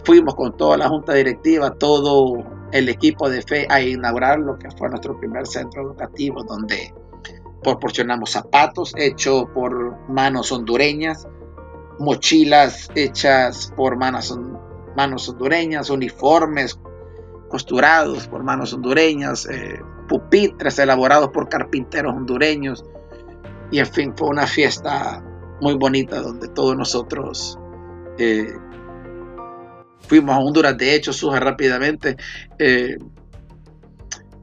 fuimos 0.04 0.36
con 0.36 0.56
toda 0.56 0.78
la 0.78 0.88
junta 0.88 1.14
directiva, 1.14 1.72
todo 1.72 2.44
el 2.72 2.90
equipo 2.90 3.30
de 3.30 3.42
fe 3.42 3.66
a 3.70 3.82
inaugurar 3.82 4.40
lo 4.40 4.58
que 4.58 4.70
fue 4.72 4.90
nuestro 4.90 5.18
primer 5.20 5.48
centro 5.48 5.84
educativo, 5.84 6.44
donde 6.44 6.94
proporcionamos 7.64 8.32
zapatos 8.32 8.94
hechos 8.96 9.46
por 9.54 9.98
manos 10.10 10.52
hondureñas, 10.52 11.28
mochilas 12.00 12.90
hechas 12.96 13.74
por 13.76 13.98
manos, 13.98 14.38
manos 14.96 15.28
hondureñas, 15.30 15.90
uniformes 15.90 16.80
costurados 17.50 18.28
por 18.28 18.44
manos 18.44 18.74
hondureñas, 18.74 19.46
eh, 19.48 19.82
pupitres 20.08 20.80
elaborados 20.80 21.30
por 21.30 21.50
carpinteros 21.50 22.14
hondureños. 22.14 22.86
Y 23.72 23.80
en 23.80 23.88
fin, 23.88 24.14
fue 24.16 24.30
una 24.30 24.48
fiesta 24.48 25.24
muy 25.62 25.76
bonita 25.76 26.22
donde 26.22 26.48
todos 26.50 26.76
nosotros 26.76 27.58
eh, 28.18 28.54
fuimos 30.00 30.36
a 30.36 30.40
Honduras. 30.40 30.78
De 30.78 30.94
hecho, 30.96 31.14
Suja, 31.14 31.40
rápidamente, 31.40 32.18
eh, 32.60 32.98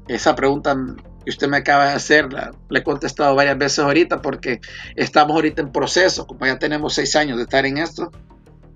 esa 0.09 0.35
pregunta 0.35 0.77
que 1.25 1.31
usted 1.31 1.49
me 1.49 1.59
acaba 1.59 1.87
de 1.89 1.93
hacer, 1.93 2.33
la, 2.33 2.53
he 2.71 2.83
contestado 2.83 3.35
varias 3.35 3.57
veces 3.57 3.79
ahorita 3.79 4.21
porque 4.21 4.61
estamos 4.95 5.35
ahorita 5.35 5.63
en 5.63 5.73
proceso, 5.73 6.27
como 6.27 6.47
ya 6.47 6.59
tenemos 6.59 6.95
seis 6.95 7.17
años 7.17 7.39
de 7.39 7.45
estar 7.45 7.65
en 7.65 7.79
esto, 7.79 8.11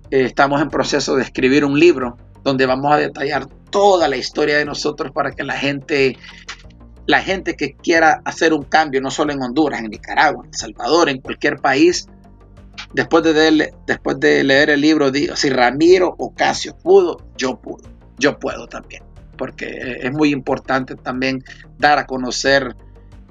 estamos 0.09 0.61
en 0.61 0.69
proceso 0.69 1.15
de 1.15 1.23
escribir 1.23 1.63
un 1.63 1.79
libro 1.79 2.17
donde 2.43 2.65
vamos 2.65 2.91
a 2.91 2.97
detallar 2.97 3.47
toda 3.69 4.07
la 4.07 4.17
historia 4.17 4.57
de 4.57 4.65
nosotros 4.65 5.11
para 5.11 5.31
que 5.31 5.43
la 5.43 5.53
gente, 5.53 6.17
la 7.05 7.21
gente 7.21 7.55
que 7.55 7.73
quiera 7.73 8.21
hacer 8.25 8.53
un 8.53 8.63
cambio, 8.63 9.01
no 9.01 9.11
solo 9.11 9.33
en 9.33 9.41
Honduras, 9.41 9.81
en 9.81 9.91
Nicaragua, 9.91 10.43
en 10.45 10.49
El 10.49 10.57
Salvador, 10.57 11.09
en 11.09 11.21
cualquier 11.21 11.57
país, 11.57 12.07
después 12.93 13.23
de, 13.23 13.51
leer, 13.51 13.73
después 13.85 14.19
de 14.19 14.43
leer 14.43 14.69
el 14.69 14.81
libro, 14.81 15.11
digo, 15.11 15.35
si 15.35 15.49
Ramiro 15.49 16.15
Ocasio 16.17 16.75
pudo, 16.77 17.17
yo 17.37 17.59
puedo, 17.59 17.89
yo 18.17 18.37
puedo 18.39 18.67
también, 18.67 19.03
porque 19.37 19.99
es 20.01 20.11
muy 20.11 20.31
importante 20.31 20.95
también 20.95 21.43
dar 21.77 21.99
a 21.99 22.05
conocer 22.05 22.75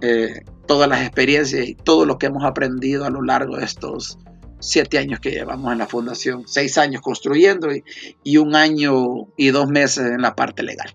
eh, 0.00 0.42
todas 0.66 0.88
las 0.88 1.02
experiencias 1.02 1.66
y 1.66 1.74
todo 1.74 2.04
lo 2.04 2.18
que 2.18 2.26
hemos 2.26 2.44
aprendido 2.44 3.04
a 3.04 3.10
lo 3.10 3.22
largo 3.22 3.56
de 3.56 3.64
estos 3.64 4.18
siete 4.60 4.98
años 4.98 5.20
que 5.20 5.30
llevamos 5.30 5.72
en 5.72 5.78
la 5.78 5.86
fundación, 5.86 6.44
seis 6.46 6.78
años 6.78 7.00
construyendo 7.00 7.68
y, 8.22 8.36
un 8.36 8.54
año 8.54 9.28
y 9.36 9.48
dos 9.48 9.68
meses 9.68 10.06
en 10.06 10.22
la 10.22 10.34
parte 10.34 10.62
legal. 10.62 10.94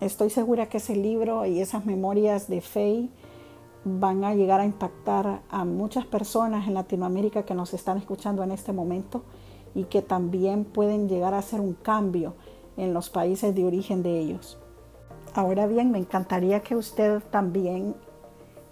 Estoy 0.00 0.30
segura 0.30 0.68
que 0.68 0.78
ese 0.78 0.96
libro 0.96 1.46
y 1.46 1.60
esas 1.60 1.86
memorias 1.86 2.48
de 2.48 2.60
fe 2.60 3.08
van 3.84 4.24
a 4.24 4.34
llegar 4.34 4.60
a 4.60 4.64
impactar 4.64 5.42
a 5.50 5.64
muchas 5.64 6.06
personas 6.06 6.66
en 6.66 6.74
Latinoamérica 6.74 7.44
que 7.44 7.54
nos 7.54 7.74
están 7.74 7.98
escuchando 7.98 8.42
en 8.42 8.50
este 8.50 8.72
momento 8.72 9.22
y 9.74 9.84
que 9.84 10.02
también 10.02 10.64
pueden 10.64 11.08
llegar 11.08 11.34
a 11.34 11.38
hacer 11.38 11.60
un 11.60 11.74
cambio 11.74 12.34
en 12.76 12.94
los 12.94 13.10
países 13.10 13.54
de 13.54 13.64
origen 13.64 14.02
de 14.02 14.18
ellos. 14.18 14.58
Ahora 15.34 15.66
bien, 15.66 15.90
me 15.90 15.98
encantaría 15.98 16.60
que 16.60 16.76
usted 16.76 17.22
también 17.30 17.94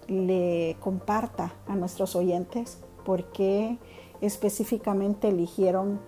le 0.07 0.77
comparta 0.79 1.53
a 1.67 1.75
nuestros 1.75 2.15
oyentes 2.15 2.79
por 3.05 3.25
qué 3.31 3.77
específicamente 4.21 5.29
eligieron 5.29 5.99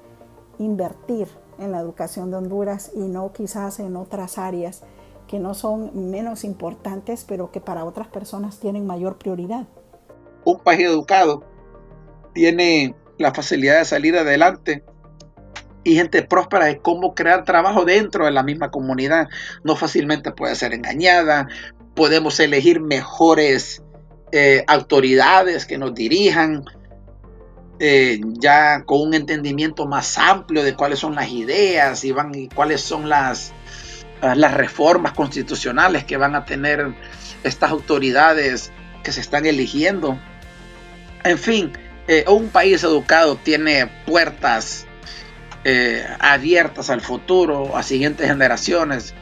invertir 0.57 1.27
en 1.59 1.71
la 1.71 1.79
educación 1.79 2.31
de 2.31 2.37
Honduras 2.37 2.91
y 2.95 3.01
no 3.01 3.31
quizás 3.33 3.79
en 3.79 3.95
otras 3.95 4.37
áreas 4.37 4.83
que 5.27 5.39
no 5.39 5.53
son 5.53 6.09
menos 6.11 6.43
importantes, 6.43 7.25
pero 7.27 7.51
que 7.51 7.61
para 7.61 7.85
otras 7.85 8.07
personas 8.07 8.59
tienen 8.59 8.85
mayor 8.85 9.17
prioridad. 9.17 9.67
Un 10.43 10.59
país 10.59 10.81
educado 10.81 11.43
tiene 12.33 12.95
la 13.17 13.33
facilidad 13.33 13.79
de 13.79 13.85
salir 13.85 14.17
adelante 14.17 14.83
y 15.83 15.95
gente 15.95 16.23
próspera 16.23 16.65
de 16.65 16.79
cómo 16.79 17.15
crear 17.15 17.45
trabajo 17.45 17.85
dentro 17.85 18.25
de 18.25 18.31
la 18.31 18.43
misma 18.43 18.71
comunidad. 18.71 19.29
No 19.63 19.75
fácilmente 19.75 20.31
puede 20.31 20.55
ser 20.55 20.73
engañada, 20.73 21.47
podemos 21.95 22.39
elegir 22.39 22.81
mejores 22.81 23.83
eh, 24.31 24.63
autoridades 24.67 25.65
que 25.65 25.77
nos 25.77 25.93
dirijan, 25.93 26.65
eh, 27.79 28.19
ya 28.39 28.83
con 28.83 29.01
un 29.01 29.13
entendimiento 29.13 29.85
más 29.85 30.17
amplio 30.17 30.63
de 30.63 30.75
cuáles 30.75 30.99
son 30.99 31.15
las 31.15 31.29
ideas 31.29 32.03
y, 32.03 32.11
van, 32.11 32.33
y 32.33 32.49
cuáles 32.49 32.81
son 32.81 33.07
las, 33.07 33.53
las 34.21 34.53
reformas 34.53 35.13
constitucionales 35.13 36.03
que 36.03 36.17
van 36.17 36.35
a 36.35 36.45
tener 36.45 36.93
estas 37.43 37.71
autoridades 37.71 38.71
que 39.03 39.11
se 39.11 39.21
están 39.21 39.45
eligiendo. 39.45 40.19
En 41.23 41.37
fin, 41.37 41.73
eh, 42.07 42.25
un 42.27 42.49
país 42.49 42.83
educado 42.83 43.35
tiene 43.35 43.87
puertas 44.05 44.87
eh, 45.63 46.05
abiertas 46.19 46.89
al 46.89 47.01
futuro, 47.01 47.75
a 47.77 47.83
siguientes 47.83 48.27
generaciones. 48.27 49.13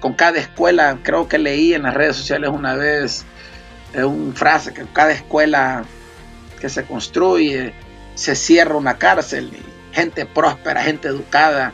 Con 0.00 0.14
cada 0.14 0.38
escuela, 0.38 0.98
creo 1.02 1.28
que 1.28 1.38
leí 1.38 1.74
en 1.74 1.82
las 1.82 1.94
redes 1.94 2.16
sociales 2.16 2.50
una 2.50 2.74
vez 2.74 3.24
una 3.94 4.34
frase 4.34 4.72
que 4.72 4.84
cada 4.92 5.10
escuela 5.10 5.84
que 6.60 6.68
se 6.68 6.84
construye 6.84 7.74
se 8.14 8.36
cierra 8.36 8.76
una 8.76 8.98
cárcel 8.98 9.50
gente 9.92 10.26
próspera, 10.26 10.82
gente 10.82 11.08
educada, 11.08 11.72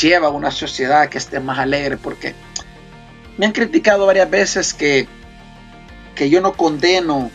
lleva 0.00 0.28
a 0.28 0.30
una 0.30 0.50
sociedad 0.50 1.08
que 1.08 1.18
esté 1.18 1.40
más 1.40 1.58
alegre 1.58 1.96
porque 1.96 2.34
me 3.38 3.46
han 3.46 3.52
criticado 3.52 4.06
varias 4.06 4.30
veces 4.30 4.74
que, 4.74 5.06
que 6.14 6.30
yo 6.30 6.40
no 6.40 6.52
condeno 6.54 7.30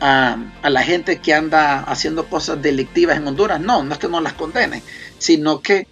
a, 0.00 0.36
a, 0.62 0.70
la 0.70 0.82
gente 0.82 1.20
que 1.20 1.34
anda 1.34 1.80
haciendo 1.80 2.26
cosas 2.28 2.60
delictivas 2.60 3.16
en 3.16 3.28
Honduras. 3.28 3.60
No, 3.60 3.82
no 3.82 3.92
es 3.92 3.98
que 3.98 4.08
no 4.08 4.20
las 4.20 4.32
condene, 4.32 4.82
sino 5.18 5.60
que 5.60 5.86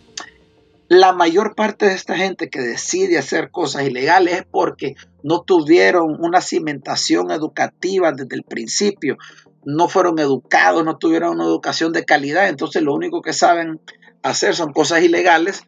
la 0.90 1.12
mayor 1.12 1.54
parte 1.54 1.86
de 1.86 1.94
esta 1.94 2.16
gente 2.16 2.50
que 2.50 2.60
decide 2.60 3.16
hacer 3.16 3.52
cosas 3.52 3.84
ilegales 3.84 4.38
es 4.38 4.44
porque 4.50 4.96
no 5.22 5.42
tuvieron 5.42 6.16
una 6.18 6.40
cimentación 6.40 7.30
educativa 7.30 8.10
desde 8.10 8.34
el 8.34 8.42
principio, 8.42 9.16
no 9.64 9.88
fueron 9.88 10.18
educados, 10.18 10.84
no 10.84 10.96
tuvieron 10.96 11.36
una 11.36 11.44
educación 11.44 11.92
de 11.92 12.04
calidad, 12.04 12.48
entonces 12.48 12.82
lo 12.82 12.92
único 12.92 13.22
que 13.22 13.32
saben 13.32 13.80
hacer 14.24 14.56
son 14.56 14.72
cosas 14.72 15.02
ilegales 15.04 15.62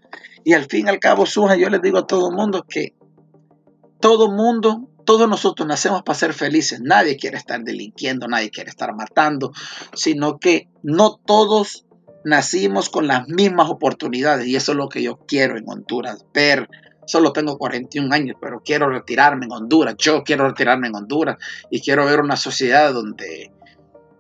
y 0.45 0.55
al 0.55 0.67
fin 0.67 0.87
y 0.87 0.91
al 0.91 0.99
cabo, 0.99 1.27
Suja, 1.27 1.57
yo 1.57 1.69
les 1.71 1.83
digo 1.83 1.99
a 1.99 2.07
todo 2.07 2.31
el 2.31 2.37
mundo 2.37 2.65
que 2.69 2.95
todo 4.01 4.31
mundo, 4.31 4.89
todos 5.05 5.29
nosotros 5.29 5.67
nacemos 5.69 6.03
para 6.03 6.19
ser 6.19 6.35
felices, 6.35 6.81
nadie 6.83 7.17
quiere 7.17 7.37
estar 7.37 7.63
delinquiendo, 7.63 8.27
nadie 8.27 8.51
quiere 8.51 8.71
estar 8.71 8.95
matando, 8.95 9.53
sino 9.95 10.39
que 10.39 10.69
no 10.83 11.21
todos 11.25 11.87
nacimos 12.25 12.89
con 12.89 13.07
las 13.07 13.29
mismas 13.29 13.71
oportunidades. 13.71 14.47
Y 14.47 14.57
eso 14.57 14.73
es 14.73 14.79
lo 14.79 14.89
que 14.89 15.03
yo 15.03 15.19
quiero 15.27 15.57
en 15.57 15.65
Honduras, 15.67 16.27
ver. 16.35 16.69
Solo 17.05 17.33
tengo 17.33 17.59
41 17.59 18.15
años, 18.15 18.37
pero 18.41 18.63
quiero 18.65 18.89
retirarme 18.89 19.47
en 19.47 19.53
Honduras. 19.53 19.97
Yo 19.99 20.23
quiero 20.23 20.49
retirarme 20.49 20.89
en 20.89 20.95
Honduras 20.95 21.37
y 21.71 21.81
quiero 21.81 22.07
ver 22.07 22.21
una 22.21 22.37
sociedad 22.37 22.93
donde 22.93 23.51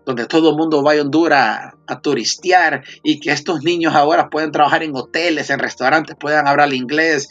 donde 0.04 0.26
todo 0.26 0.50
el 0.50 0.56
mundo 0.56 0.82
vaya 0.82 1.00
a 1.00 1.04
Honduras 1.04 1.74
a, 1.86 2.00
turistear 2.00 2.82
y 3.02 3.20
que 3.20 3.30
estos 3.30 3.62
niños 3.62 3.94
ahora 3.94 4.30
pueden 4.30 4.50
trabajar 4.50 4.82
en 4.82 4.96
hoteles, 4.96 5.50
en 5.50 5.58
restaurantes, 5.58 6.16
puedan 6.18 6.46
hablar 6.48 6.72
inglés 6.72 7.28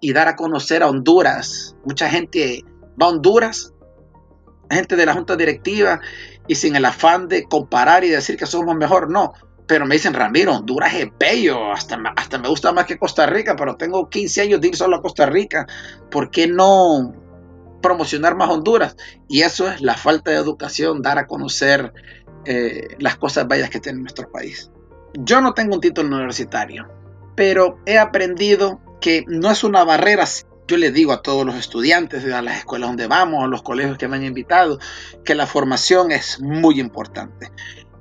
y 0.00 0.12
dar 0.12 0.28
a 0.28 0.36
conocer 0.36 0.82
a 0.82 0.88
Honduras. 0.88 1.74
Mucha 1.84 2.08
gente 2.08 2.64
va 3.00 3.06
a 3.06 3.10
Honduras, 3.10 3.72
gente 4.70 4.96
de 4.96 5.06
la 5.06 5.14
junta 5.14 5.36
directiva, 5.36 6.00
y 6.46 6.54
sin 6.54 6.76
el 6.76 6.84
afán 6.84 7.28
de 7.28 7.44
comparar 7.44 8.04
y 8.04 8.08
decir 8.08 8.36
que 8.36 8.46
somos 8.46 8.76
mejor, 8.76 9.10
no. 9.10 9.32
Pero 9.66 9.86
me 9.86 9.94
dicen, 9.94 10.12
Ramiro, 10.12 10.56
Honduras 10.56 10.92
es 10.94 11.06
bello, 11.18 11.72
hasta, 11.72 11.98
hasta 12.16 12.38
me 12.38 12.48
gusta 12.48 12.72
más 12.72 12.84
que 12.84 12.98
Costa 12.98 13.26
Rica, 13.26 13.56
pero 13.56 13.76
tengo 13.76 14.08
15 14.08 14.42
años 14.42 14.60
de 14.60 14.68
ir 14.68 14.76
solo 14.76 14.96
a 14.96 15.02
Costa 15.02 15.26
Rica. 15.26 15.66
¿Por 16.10 16.30
qué 16.30 16.48
no 16.48 17.21
promocionar 17.82 18.36
más 18.36 18.48
Honduras? 18.48 18.96
Y 19.28 19.42
eso 19.42 19.68
es 19.68 19.82
la 19.82 19.96
falta 19.96 20.30
de 20.30 20.38
educación, 20.38 21.02
dar 21.02 21.18
a 21.18 21.26
conocer 21.26 21.92
eh, 22.44 22.96
las 22.98 23.16
cosas 23.16 23.46
bellas 23.46 23.70
que 23.70 23.80
tiene 23.80 24.00
nuestro 24.00 24.30
país. 24.30 24.70
Yo 25.14 25.40
no 25.40 25.52
tengo 25.52 25.74
un 25.74 25.80
título 25.80 26.16
universitario, 26.16 26.88
pero 27.36 27.78
he 27.84 27.98
aprendido 27.98 28.80
que 29.00 29.24
no 29.28 29.50
es 29.50 29.62
una 29.62 29.84
barrera. 29.84 30.24
Yo 30.66 30.76
le 30.76 30.90
digo 30.90 31.12
a 31.12 31.22
todos 31.22 31.44
los 31.44 31.56
estudiantes, 31.56 32.24
a 32.32 32.40
las 32.40 32.58
escuelas 32.58 32.88
donde 32.88 33.06
vamos, 33.06 33.44
a 33.44 33.48
los 33.48 33.62
colegios 33.62 33.98
que 33.98 34.08
me 34.08 34.16
han 34.16 34.24
invitado, 34.24 34.78
que 35.24 35.34
la 35.34 35.46
formación 35.46 36.12
es 36.12 36.40
muy 36.40 36.80
importante. 36.80 37.50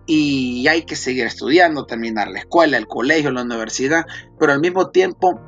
Y 0.06 0.68
hay 0.68 0.84
que 0.84 0.96
seguir 0.96 1.26
estudiando, 1.26 1.86
terminar 1.86 2.30
la 2.30 2.40
escuela, 2.40 2.78
el 2.78 2.88
colegio, 2.88 3.32
la 3.32 3.44
universidad, 3.44 4.06
pero 4.40 4.54
al 4.54 4.60
mismo 4.60 4.90
tiempo 4.90 5.40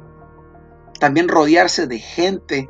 también 0.99 1.27
rodearse 1.27 1.87
de 1.87 1.99
gente 1.99 2.69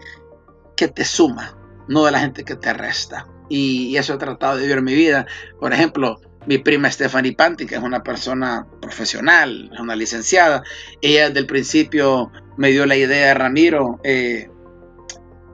que 0.75 0.88
te 0.88 1.06
suma, 1.06 1.58
no 1.88 2.06
de 2.06 2.12
la 2.12 2.20
gente 2.20 2.44
que 2.44 2.56
te 2.56 2.74
resta 2.74 3.27
y 3.50 3.98
eso 3.98 4.13
he 4.13 4.18
tratado 4.18 4.56
de 4.56 4.63
vivir 4.63 4.77
en 4.77 4.84
mi 4.84 4.96
vida. 4.96 5.27
Por 5.60 5.74
ejemplo, 5.74 6.20
mi 6.46 6.58
prima 6.58 6.89
Stephanie 6.92 7.34
Panti, 7.34 7.65
que 7.65 7.75
es 7.75 7.82
una 7.82 8.03
persona 8.03 8.68
profesional, 8.82 9.70
es 9.74 9.80
una 9.80 9.96
licenciada, 9.96 10.63
ella 11.01 11.27
desde 11.27 11.39
el 11.39 11.46
principio 11.46 12.32
me 12.58 12.72
dio 12.72 12.86
la 12.86 12.96
idea, 12.96 13.27
de 13.27 13.34
Ramiro, 13.34 14.00
eh, 14.03 14.50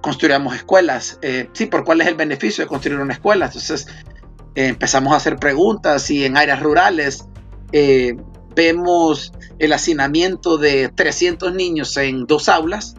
construyamos 0.01 0.55
escuelas. 0.55 1.19
Eh, 1.21 1.49
sí, 1.53 1.65
¿por 1.65 1.83
cuál 1.83 2.01
es 2.01 2.07
el 2.07 2.15
beneficio 2.15 2.63
de 2.63 2.67
construir 2.67 2.99
una 2.99 3.13
escuela? 3.13 3.47
Entonces 3.47 3.87
eh, 4.55 4.67
empezamos 4.67 5.13
a 5.13 5.17
hacer 5.17 5.37
preguntas 5.37 6.09
y 6.09 6.25
en 6.25 6.37
áreas 6.37 6.61
rurales 6.61 7.25
vemos 8.55 9.31
el 9.59 9.73
hacinamiento 9.73 10.57
de 10.57 10.89
300 10.89 11.53
niños 11.53 11.95
en 11.97 12.25
dos 12.25 12.49
aulas 12.49 12.95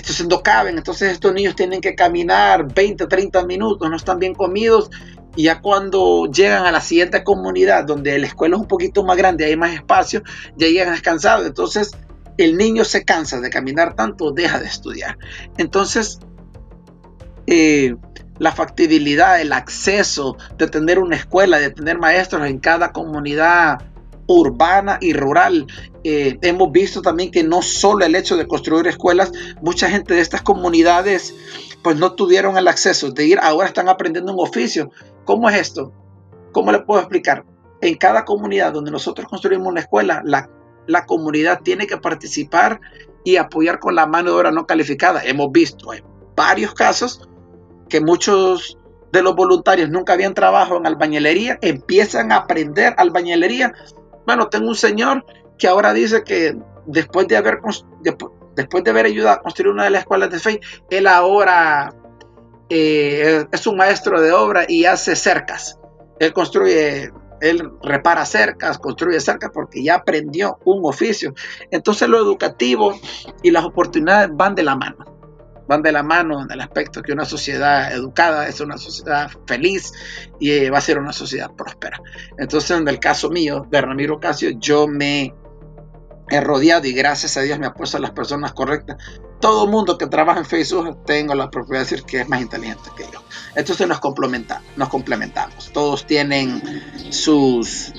entonces 0.00 0.26
no 0.26 0.42
caben, 0.42 0.78
entonces 0.78 1.12
estos 1.12 1.32
niños 1.34 1.54
tienen 1.54 1.80
que 1.80 1.94
caminar 1.94 2.72
20, 2.74 3.06
30 3.06 3.44
minutos, 3.44 3.88
no 3.88 3.96
están 3.96 4.18
bien 4.18 4.34
comidos. 4.34 4.90
Y 5.36 5.44
ya 5.44 5.60
cuando 5.60 6.26
llegan 6.26 6.66
a 6.66 6.72
la 6.72 6.80
siguiente 6.80 7.22
comunidad 7.22 7.84
donde 7.84 8.18
la 8.18 8.26
escuela 8.26 8.56
es 8.56 8.62
un 8.62 8.68
poquito 8.68 9.04
más 9.04 9.16
grande, 9.16 9.44
hay 9.44 9.56
más 9.56 9.74
espacio, 9.74 10.22
ya 10.56 10.66
llegan 10.66 10.98
cansados, 11.00 11.46
entonces 11.46 11.92
el 12.36 12.56
niño 12.56 12.84
se 12.84 13.04
cansa 13.04 13.40
de 13.40 13.50
caminar 13.50 13.94
tanto, 13.94 14.32
deja 14.32 14.58
de 14.58 14.66
estudiar. 14.66 15.18
Entonces, 15.58 16.18
eh, 17.46 17.94
la 18.38 18.52
factibilidad, 18.52 19.40
el 19.40 19.52
acceso 19.52 20.36
de 20.56 20.66
tener 20.66 20.98
una 20.98 21.16
escuela, 21.16 21.58
de 21.58 21.70
tener 21.70 21.98
maestros 21.98 22.48
en 22.48 22.58
cada 22.58 22.92
comunidad 22.92 23.82
urbana 24.34 24.98
y 25.00 25.12
rural. 25.12 25.66
Eh, 26.04 26.38
hemos 26.42 26.70
visto 26.72 27.02
también 27.02 27.30
que 27.30 27.42
no 27.42 27.62
solo 27.62 28.04
el 28.04 28.14
hecho 28.14 28.36
de 28.36 28.46
construir 28.46 28.86
escuelas, 28.86 29.32
mucha 29.60 29.90
gente 29.90 30.14
de 30.14 30.20
estas 30.20 30.42
comunidades 30.42 31.34
pues 31.82 31.96
no 31.96 32.12
tuvieron 32.12 32.56
el 32.56 32.68
acceso 32.68 33.10
de 33.10 33.24
ir, 33.26 33.38
ahora 33.40 33.66
están 33.66 33.88
aprendiendo 33.88 34.32
un 34.32 34.40
oficio. 34.40 34.90
¿Cómo 35.24 35.48
es 35.48 35.56
esto? 35.56 35.92
¿Cómo 36.52 36.72
le 36.72 36.80
puedo 36.80 37.00
explicar? 37.00 37.44
En 37.80 37.96
cada 37.96 38.24
comunidad 38.24 38.72
donde 38.72 38.90
nosotros 38.90 39.26
construimos 39.28 39.66
una 39.66 39.80
escuela, 39.80 40.22
la, 40.24 40.50
la 40.86 41.06
comunidad 41.06 41.60
tiene 41.62 41.86
que 41.86 41.96
participar 41.96 42.80
y 43.24 43.36
apoyar 43.36 43.78
con 43.78 43.94
la 43.94 44.06
mano 44.06 44.30
de 44.30 44.36
obra 44.36 44.50
no 44.50 44.66
calificada. 44.66 45.22
Hemos 45.24 45.50
visto 45.50 45.92
en 45.94 46.04
varios 46.36 46.74
casos 46.74 47.28
que 47.88 48.00
muchos 48.00 48.78
de 49.12 49.22
los 49.22 49.34
voluntarios 49.34 49.90
nunca 49.90 50.12
habían 50.12 50.34
trabajado 50.34 50.76
en 50.78 50.86
albañilería, 50.86 51.58
empiezan 51.62 52.30
a 52.30 52.36
aprender 52.36 52.94
albañilería 52.96 53.72
bueno, 54.26 54.48
tengo 54.48 54.68
un 54.68 54.76
señor 54.76 55.24
que 55.58 55.68
ahora 55.68 55.92
dice 55.92 56.24
que 56.24 56.56
después 56.86 57.28
de 57.28 57.36
haber, 57.36 57.60
de 57.60 58.90
haber 58.90 59.06
ayudado 59.06 59.36
a 59.36 59.42
construir 59.42 59.72
una 59.72 59.84
de 59.84 59.90
las 59.90 60.00
escuelas 60.02 60.30
de 60.30 60.38
fe, 60.38 60.60
él 60.90 61.06
ahora 61.06 61.94
eh, 62.68 63.44
es 63.50 63.66
un 63.66 63.76
maestro 63.76 64.20
de 64.20 64.32
obra 64.32 64.64
y 64.68 64.84
hace 64.84 65.16
cercas. 65.16 65.78
Él 66.18 66.32
construye, 66.32 67.10
él 67.40 67.70
repara 67.82 68.24
cercas, 68.24 68.78
construye 68.78 69.20
cercas 69.20 69.50
porque 69.52 69.82
ya 69.82 69.96
aprendió 69.96 70.58
un 70.64 70.80
oficio. 70.84 71.34
Entonces 71.70 72.08
lo 72.08 72.18
educativo 72.18 72.94
y 73.42 73.50
las 73.50 73.64
oportunidades 73.64 74.30
van 74.32 74.54
de 74.54 74.62
la 74.62 74.76
mano 74.76 75.19
van 75.70 75.82
de 75.82 75.92
la 75.92 76.02
mano 76.02 76.42
en 76.42 76.50
el 76.50 76.60
aspecto 76.60 77.00
que 77.00 77.12
una 77.12 77.24
sociedad 77.24 77.92
educada 77.92 78.48
es 78.48 78.60
una 78.60 78.76
sociedad 78.76 79.30
feliz 79.46 79.92
y 80.40 80.50
eh, 80.50 80.68
va 80.68 80.78
a 80.78 80.80
ser 80.80 80.98
una 80.98 81.12
sociedad 81.12 81.52
próspera. 81.52 82.02
Entonces, 82.38 82.72
en 82.72 82.88
el 82.88 82.98
caso 82.98 83.30
mío 83.30 83.68
de 83.70 83.80
Ramiro 83.80 84.18
Casio, 84.18 84.50
yo 84.58 84.88
me 84.88 85.32
he 86.28 86.40
rodeado 86.40 86.88
y 86.88 86.92
gracias 86.92 87.36
a 87.36 87.42
Dios 87.42 87.60
me 87.60 87.66
ha 87.66 87.72
puesto 87.72 87.98
a 87.98 88.00
las 88.00 88.10
personas 88.10 88.52
correctas. 88.52 88.96
Todo 89.40 89.68
mundo 89.68 89.96
que 89.96 90.08
trabaja 90.08 90.40
en 90.40 90.44
Facebook 90.44 91.04
tengo 91.06 91.36
la 91.36 91.48
propiedad 91.48 91.84
de 91.84 91.84
decir 91.84 92.02
que 92.02 92.22
es 92.22 92.28
más 92.28 92.40
inteligente 92.40 92.90
que 92.96 93.04
yo. 93.04 93.22
Entonces 93.54 93.86
nos, 93.86 94.00
complementa, 94.00 94.62
nos 94.74 94.88
complementamos. 94.88 95.70
Todos 95.72 96.04
tienen 96.04 96.60
sus 97.10 97.92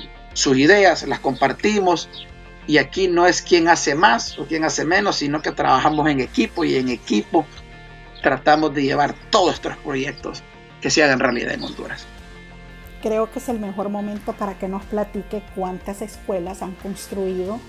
ideas, 0.45 1.07
las 1.07 1.21
compartimos 1.21 2.09
y 2.67 2.77
aquí 2.77 3.07
no 3.07 3.25
es 3.25 3.41
quien 3.41 3.67
hace 3.67 3.95
más 3.95 4.37
o 4.39 4.45
quien 4.45 4.63
hace 4.63 4.85
menos, 4.85 5.17
sino 5.17 5.41
que 5.41 5.51
trabajamos 5.51 6.07
en 6.09 6.19
equipo 6.19 6.63
y 6.63 6.75
en 6.75 6.89
equipo 6.89 7.45
tratamos 8.21 8.73
de 8.73 8.83
llevar 8.83 9.15
todos 9.29 9.55
estos 9.55 9.77
proyectos 9.77 10.43
que 10.79 10.89
se 10.89 11.03
hagan 11.03 11.19
realidad 11.19 11.53
en 11.53 11.63
Honduras. 11.63 12.05
Creo 13.01 13.31
que 13.31 13.39
es 13.39 13.49
el 13.49 13.59
mejor 13.59 13.89
momento 13.89 14.33
para 14.33 14.57
que 14.59 14.67
nos 14.67 14.83
platique 14.85 15.41
cuántas 15.55 16.01
escuelas 16.01 16.61
han 16.61 16.73
construido 16.75 17.59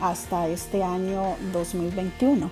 hasta 0.00 0.48
este 0.48 0.82
año 0.82 1.36
2021. 1.52 2.50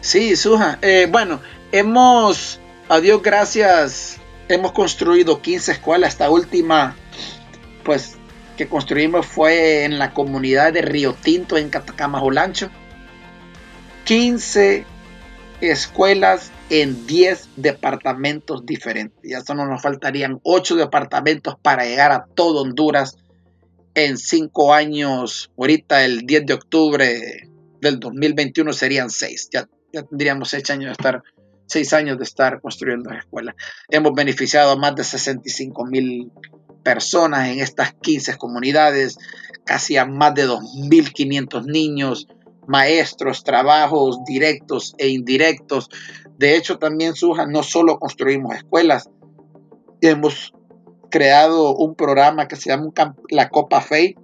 Sí, 0.00 0.36
Suja. 0.36 0.78
Eh, 0.82 1.08
bueno, 1.10 1.40
hemos, 1.72 2.60
a 2.88 3.00
Dios 3.00 3.22
gracias, 3.22 4.18
hemos 4.48 4.72
construido 4.72 5.40
15 5.40 5.72
escuelas. 5.72 6.10
Esta 6.10 6.30
última, 6.30 6.94
pues 7.82 8.16
que 8.56 8.68
construimos 8.68 9.26
fue 9.26 9.84
en 9.84 9.98
la 9.98 10.12
comunidad 10.12 10.72
de 10.72 10.82
Río 10.82 11.14
Tinto, 11.14 11.56
en 11.56 11.70
Catacamajolancho. 11.70 12.70
15 14.04 14.84
escuelas 15.60 16.50
en 16.70 17.06
10 17.06 17.48
departamentos 17.56 18.66
diferentes. 18.66 19.18
Ya 19.22 19.40
solo 19.42 19.66
nos 19.66 19.80
faltarían 19.80 20.40
8 20.42 20.76
departamentos 20.76 21.56
para 21.60 21.84
llegar 21.84 22.12
a 22.12 22.26
todo 22.34 22.62
Honduras 22.62 23.16
en 23.94 24.18
5 24.18 24.74
años. 24.74 25.50
Ahorita 25.56 26.04
el 26.04 26.26
10 26.26 26.46
de 26.46 26.54
octubre 26.54 27.48
del 27.80 28.00
2021 28.00 28.72
serían 28.72 29.10
6. 29.10 29.50
Ya, 29.52 29.68
ya 29.92 30.02
tendríamos 30.02 30.50
6 30.50 30.70
años 30.70 30.86
de 30.86 30.92
estar 30.92 31.22
6 31.66 31.92
años 31.94 32.18
de 32.18 32.24
estar 32.24 32.60
construyendo 32.60 33.10
escuelas. 33.12 33.54
Hemos 33.88 34.12
beneficiado 34.14 34.72
a 34.72 34.76
más 34.76 34.94
de 34.94 35.04
65 35.04 35.86
mil 35.86 36.30
personas 36.82 37.48
en 37.48 37.60
estas 37.60 37.92
15 37.94 38.36
comunidades, 38.36 39.18
casi 39.64 39.96
a 39.96 40.04
más 40.04 40.34
de 40.34 40.46
2.500 40.46 41.64
niños, 41.64 42.28
maestros, 42.66 43.44
trabajos 43.44 44.24
directos 44.24 44.94
e 44.98 45.08
indirectos. 45.08 45.88
De 46.38 46.56
hecho, 46.56 46.78
también 46.78 47.14
Suja, 47.14 47.46
no 47.46 47.62
solo 47.62 47.98
construimos 47.98 48.56
escuelas, 48.56 49.10
hemos 50.00 50.52
creado 51.10 51.76
un 51.76 51.94
programa 51.94 52.48
que 52.48 52.56
se 52.56 52.70
llama 52.70 52.90
la 53.30 53.48
Copa 53.48 53.80
FEI, 53.80 54.16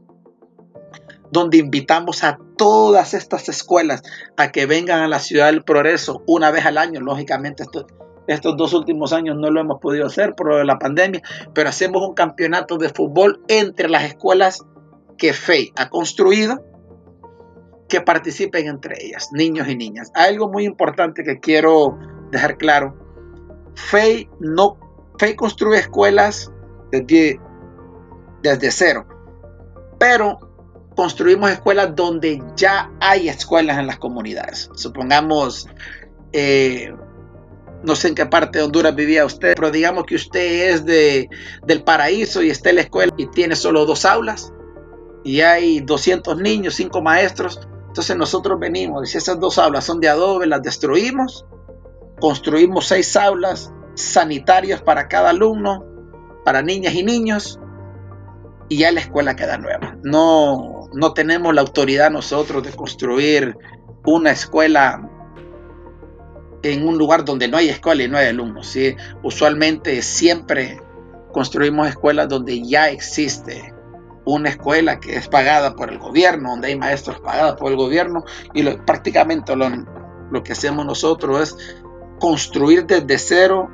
donde 1.30 1.58
invitamos 1.58 2.24
a 2.24 2.38
todas 2.56 3.14
estas 3.14 3.48
escuelas 3.48 4.02
a 4.36 4.50
que 4.50 4.66
vengan 4.66 5.02
a 5.02 5.08
la 5.08 5.20
ciudad 5.20 5.46
del 5.46 5.62
progreso 5.62 6.22
una 6.26 6.50
vez 6.50 6.64
al 6.64 6.78
año. 6.78 7.00
Lógicamente, 7.00 7.62
esto, 7.62 7.86
estos 8.28 8.56
dos 8.56 8.74
últimos 8.74 9.12
años 9.12 9.36
no 9.36 9.50
lo 9.50 9.60
hemos 9.60 9.80
podido 9.80 10.06
hacer 10.06 10.34
por 10.34 10.64
la 10.64 10.78
pandemia, 10.78 11.22
pero 11.54 11.68
hacemos 11.70 12.06
un 12.06 12.14
campeonato 12.14 12.76
de 12.76 12.90
fútbol 12.90 13.42
entre 13.48 13.88
las 13.88 14.04
escuelas 14.04 14.64
que 15.16 15.32
FEI 15.32 15.72
ha 15.76 15.88
construido 15.88 16.62
que 17.88 18.02
participen 18.02 18.68
entre 18.68 19.02
ellas, 19.04 19.30
niños 19.32 19.66
y 19.66 19.74
niñas. 19.74 20.12
algo 20.14 20.48
muy 20.48 20.64
importante 20.64 21.24
que 21.24 21.40
quiero 21.40 21.98
dejar 22.30 22.58
claro. 22.58 22.94
FEI 23.74 24.28
no 24.40 24.78
FEI 25.18 25.34
construye 25.34 25.80
escuelas 25.80 26.52
desde, 26.92 27.40
desde 28.42 28.70
cero, 28.70 29.06
pero 29.98 30.38
construimos 30.94 31.50
escuelas 31.50 31.94
donde 31.96 32.42
ya 32.56 32.90
hay 33.00 33.28
escuelas 33.28 33.78
en 33.78 33.86
las 33.86 33.98
comunidades. 33.98 34.70
Supongamos 34.74 35.68
eh, 36.32 36.92
no 37.82 37.94
sé 37.94 38.08
en 38.08 38.14
qué 38.14 38.26
parte 38.26 38.58
de 38.58 38.64
Honduras 38.64 38.94
vivía 38.94 39.24
usted, 39.24 39.54
pero 39.54 39.70
digamos 39.70 40.04
que 40.04 40.16
usted 40.16 40.70
es 40.70 40.84
de, 40.84 41.28
del 41.64 41.82
paraíso 41.82 42.42
y 42.42 42.50
está 42.50 42.70
en 42.70 42.76
la 42.76 42.82
escuela 42.82 43.12
y 43.16 43.26
tiene 43.26 43.56
solo 43.56 43.86
dos 43.86 44.04
aulas 44.04 44.52
y 45.24 45.40
hay 45.40 45.80
200 45.80 46.38
niños, 46.38 46.74
cinco 46.74 47.02
maestros. 47.02 47.60
Entonces 47.88 48.16
nosotros 48.16 48.58
venimos, 48.58 49.08
y 49.08 49.12
si 49.12 49.18
esas 49.18 49.40
dos 49.40 49.58
aulas 49.58 49.84
son 49.84 50.00
de 50.00 50.08
adobe, 50.08 50.46
las 50.46 50.62
destruimos, 50.62 51.46
construimos 52.20 52.86
seis 52.86 53.16
aulas 53.16 53.72
sanitarias 53.94 54.82
para 54.82 55.08
cada 55.08 55.30
alumno, 55.30 55.84
para 56.44 56.62
niñas 56.62 56.94
y 56.94 57.02
niños, 57.02 57.58
y 58.68 58.78
ya 58.78 58.92
la 58.92 59.00
escuela 59.00 59.34
queda 59.34 59.58
nueva. 59.58 59.96
No, 60.02 60.88
no 60.92 61.12
tenemos 61.14 61.54
la 61.54 61.62
autoridad 61.62 62.10
nosotros 62.10 62.62
de 62.62 62.72
construir 62.72 63.56
una 64.04 64.30
escuela 64.30 65.07
en 66.62 66.86
un 66.86 66.98
lugar 66.98 67.24
donde 67.24 67.48
no 67.48 67.56
hay 67.56 67.68
escuela 67.68 68.02
y 68.02 68.08
no 68.08 68.18
hay 68.18 68.28
alumnos. 68.28 68.66
¿sí? 68.68 68.96
Usualmente 69.22 70.02
siempre 70.02 70.80
construimos 71.32 71.88
escuelas 71.88 72.28
donde 72.28 72.62
ya 72.66 72.88
existe 72.88 73.74
una 74.24 74.50
escuela 74.50 75.00
que 75.00 75.16
es 75.16 75.28
pagada 75.28 75.74
por 75.74 75.90
el 75.90 75.98
gobierno, 75.98 76.50
donde 76.50 76.68
hay 76.68 76.76
maestros 76.76 77.20
pagados 77.20 77.56
por 77.58 77.70
el 77.70 77.78
gobierno 77.78 78.24
y 78.52 78.62
prácticamente 78.62 79.56
lo, 79.56 79.70
lo 80.30 80.42
que 80.42 80.52
hacemos 80.52 80.84
nosotros 80.84 81.40
es 81.40 81.76
construir 82.20 82.84
desde 82.84 83.18
cero 83.18 83.70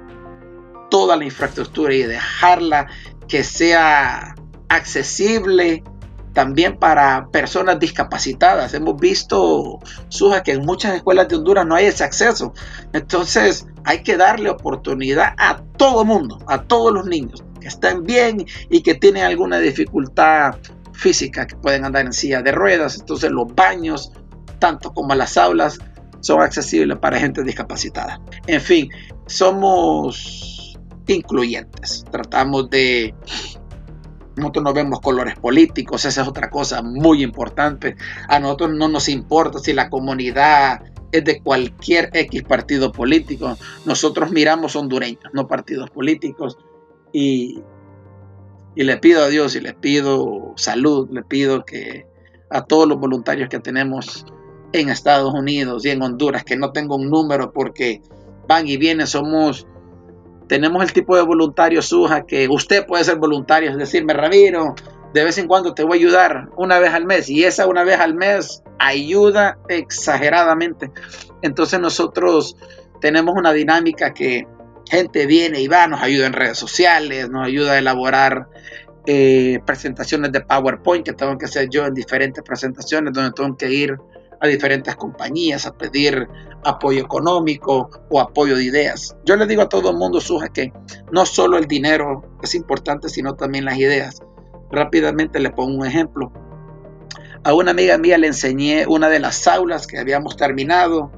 toda 0.90 1.16
la 1.16 1.24
infraestructura 1.24 1.94
y 1.94 2.02
dejarla 2.02 2.86
que 3.26 3.42
sea 3.42 4.36
accesible 4.68 5.82
también 6.34 6.76
para 6.76 7.28
personas 7.30 7.78
discapacitadas. 7.78 8.74
Hemos 8.74 9.00
visto, 9.00 9.78
Suja, 10.08 10.42
que 10.42 10.52
en 10.52 10.66
muchas 10.66 10.94
escuelas 10.94 11.28
de 11.28 11.36
Honduras 11.36 11.64
no 11.64 11.76
hay 11.76 11.86
ese 11.86 12.04
acceso. 12.04 12.52
Entonces 12.92 13.66
hay 13.84 14.02
que 14.02 14.16
darle 14.16 14.50
oportunidad 14.50 15.34
a 15.38 15.62
todo 15.78 16.04
mundo, 16.04 16.38
a 16.46 16.62
todos 16.62 16.92
los 16.92 17.06
niños 17.06 17.42
que 17.60 17.68
están 17.68 18.04
bien 18.04 18.44
y 18.68 18.82
que 18.82 18.94
tienen 18.94 19.22
alguna 19.22 19.58
dificultad 19.58 20.56
física, 20.92 21.46
que 21.46 21.56
pueden 21.56 21.84
andar 21.84 22.04
en 22.04 22.12
silla 22.12 22.42
de 22.42 22.52
ruedas. 22.52 22.98
Entonces 22.98 23.30
los 23.30 23.54
baños, 23.54 24.12
tanto 24.58 24.92
como 24.92 25.14
las 25.14 25.38
aulas, 25.38 25.78
son 26.20 26.42
accesibles 26.42 26.98
para 26.98 27.18
gente 27.18 27.44
discapacitada. 27.44 28.20
En 28.46 28.60
fin, 28.60 28.90
somos 29.26 30.78
incluyentes. 31.06 32.04
Tratamos 32.10 32.70
de 32.70 33.14
nosotros 34.36 34.64
no 34.64 34.72
vemos 34.72 35.00
colores 35.00 35.36
políticos, 35.36 36.04
esa 36.04 36.22
es 36.22 36.28
otra 36.28 36.50
cosa 36.50 36.82
muy 36.82 37.22
importante. 37.22 37.96
A 38.28 38.38
nosotros 38.38 38.72
no 38.72 38.88
nos 38.88 39.08
importa 39.08 39.58
si 39.58 39.72
la 39.72 39.88
comunidad 39.88 40.82
es 41.12 41.24
de 41.24 41.40
cualquier 41.40 42.10
X 42.12 42.42
partido 42.42 42.90
político. 42.90 43.56
Nosotros 43.84 44.32
miramos 44.32 44.74
hondureños, 44.74 45.32
no 45.32 45.46
partidos 45.46 45.90
políticos. 45.90 46.58
Y, 47.12 47.62
y 48.74 48.82
le 48.82 48.96
pido 48.96 49.22
a 49.22 49.28
Dios 49.28 49.54
y 49.54 49.60
le 49.60 49.74
pido 49.74 50.52
salud, 50.56 51.08
le 51.12 51.22
pido 51.22 51.64
que 51.64 52.06
a 52.50 52.64
todos 52.64 52.88
los 52.88 52.98
voluntarios 52.98 53.48
que 53.48 53.60
tenemos 53.60 54.26
en 54.72 54.88
Estados 54.88 55.32
Unidos 55.32 55.84
y 55.86 55.90
en 55.90 56.02
Honduras, 56.02 56.42
que 56.42 56.56
no 56.56 56.72
tengo 56.72 56.96
un 56.96 57.08
número 57.08 57.52
porque 57.52 58.02
van 58.48 58.66
y 58.66 58.76
vienen, 58.76 59.06
somos 59.06 59.68
tenemos 60.46 60.82
el 60.82 60.92
tipo 60.92 61.16
de 61.16 61.22
voluntario 61.22 61.82
Suja 61.82 62.26
que 62.26 62.48
usted 62.48 62.86
puede 62.86 63.04
ser 63.04 63.16
voluntario, 63.16 63.70
es 63.70 63.76
decirme, 63.76 64.12
Ramiro, 64.12 64.74
de 65.12 65.24
vez 65.24 65.38
en 65.38 65.46
cuando 65.46 65.74
te 65.74 65.84
voy 65.84 65.98
a 65.98 66.00
ayudar 66.00 66.48
una 66.56 66.78
vez 66.78 66.92
al 66.92 67.06
mes 67.06 67.28
y 67.28 67.44
esa 67.44 67.66
una 67.66 67.84
vez 67.84 68.00
al 68.00 68.14
mes 68.14 68.62
ayuda 68.78 69.58
exageradamente. 69.68 70.90
Entonces 71.42 71.78
nosotros 71.80 72.56
tenemos 73.00 73.34
una 73.36 73.52
dinámica 73.52 74.12
que 74.12 74.46
gente 74.90 75.26
viene 75.26 75.60
y 75.60 75.68
va, 75.68 75.86
nos 75.86 76.02
ayuda 76.02 76.26
en 76.26 76.32
redes 76.32 76.58
sociales, 76.58 77.30
nos 77.30 77.46
ayuda 77.46 77.72
a 77.72 77.78
elaborar 77.78 78.48
eh, 79.06 79.60
presentaciones 79.64 80.32
de 80.32 80.40
PowerPoint 80.40 81.04
que 81.04 81.12
tengo 81.12 81.36
que 81.38 81.44
hacer 81.44 81.68
yo 81.70 81.86
en 81.86 81.94
diferentes 81.94 82.42
presentaciones 82.42 83.12
donde 83.12 83.32
tengo 83.32 83.56
que 83.56 83.70
ir 83.70 83.96
a 84.40 84.46
diferentes 84.46 84.96
compañías 84.96 85.66
a 85.66 85.72
pedir 85.72 86.28
apoyo 86.64 87.02
económico 87.02 87.90
o 88.10 88.20
apoyo 88.20 88.56
de 88.56 88.64
ideas. 88.64 89.16
Yo 89.24 89.36
le 89.36 89.46
digo 89.46 89.62
a 89.62 89.68
todo 89.68 89.90
el 89.90 89.96
mundo, 89.96 90.20
Suja, 90.20 90.48
que 90.48 90.72
no 91.12 91.26
solo 91.26 91.58
el 91.58 91.66
dinero 91.66 92.38
es 92.42 92.54
importante, 92.54 93.08
sino 93.08 93.34
también 93.34 93.64
las 93.64 93.78
ideas. 93.78 94.22
Rápidamente 94.70 95.40
le 95.40 95.50
pongo 95.50 95.78
un 95.78 95.86
ejemplo. 95.86 96.32
A 97.44 97.52
una 97.52 97.72
amiga 97.72 97.98
mía 97.98 98.18
le 98.18 98.26
enseñé 98.26 98.86
una 98.86 99.08
de 99.08 99.20
las 99.20 99.46
aulas 99.46 99.86
que 99.86 99.98
habíamos 99.98 100.36
terminado 100.36 101.12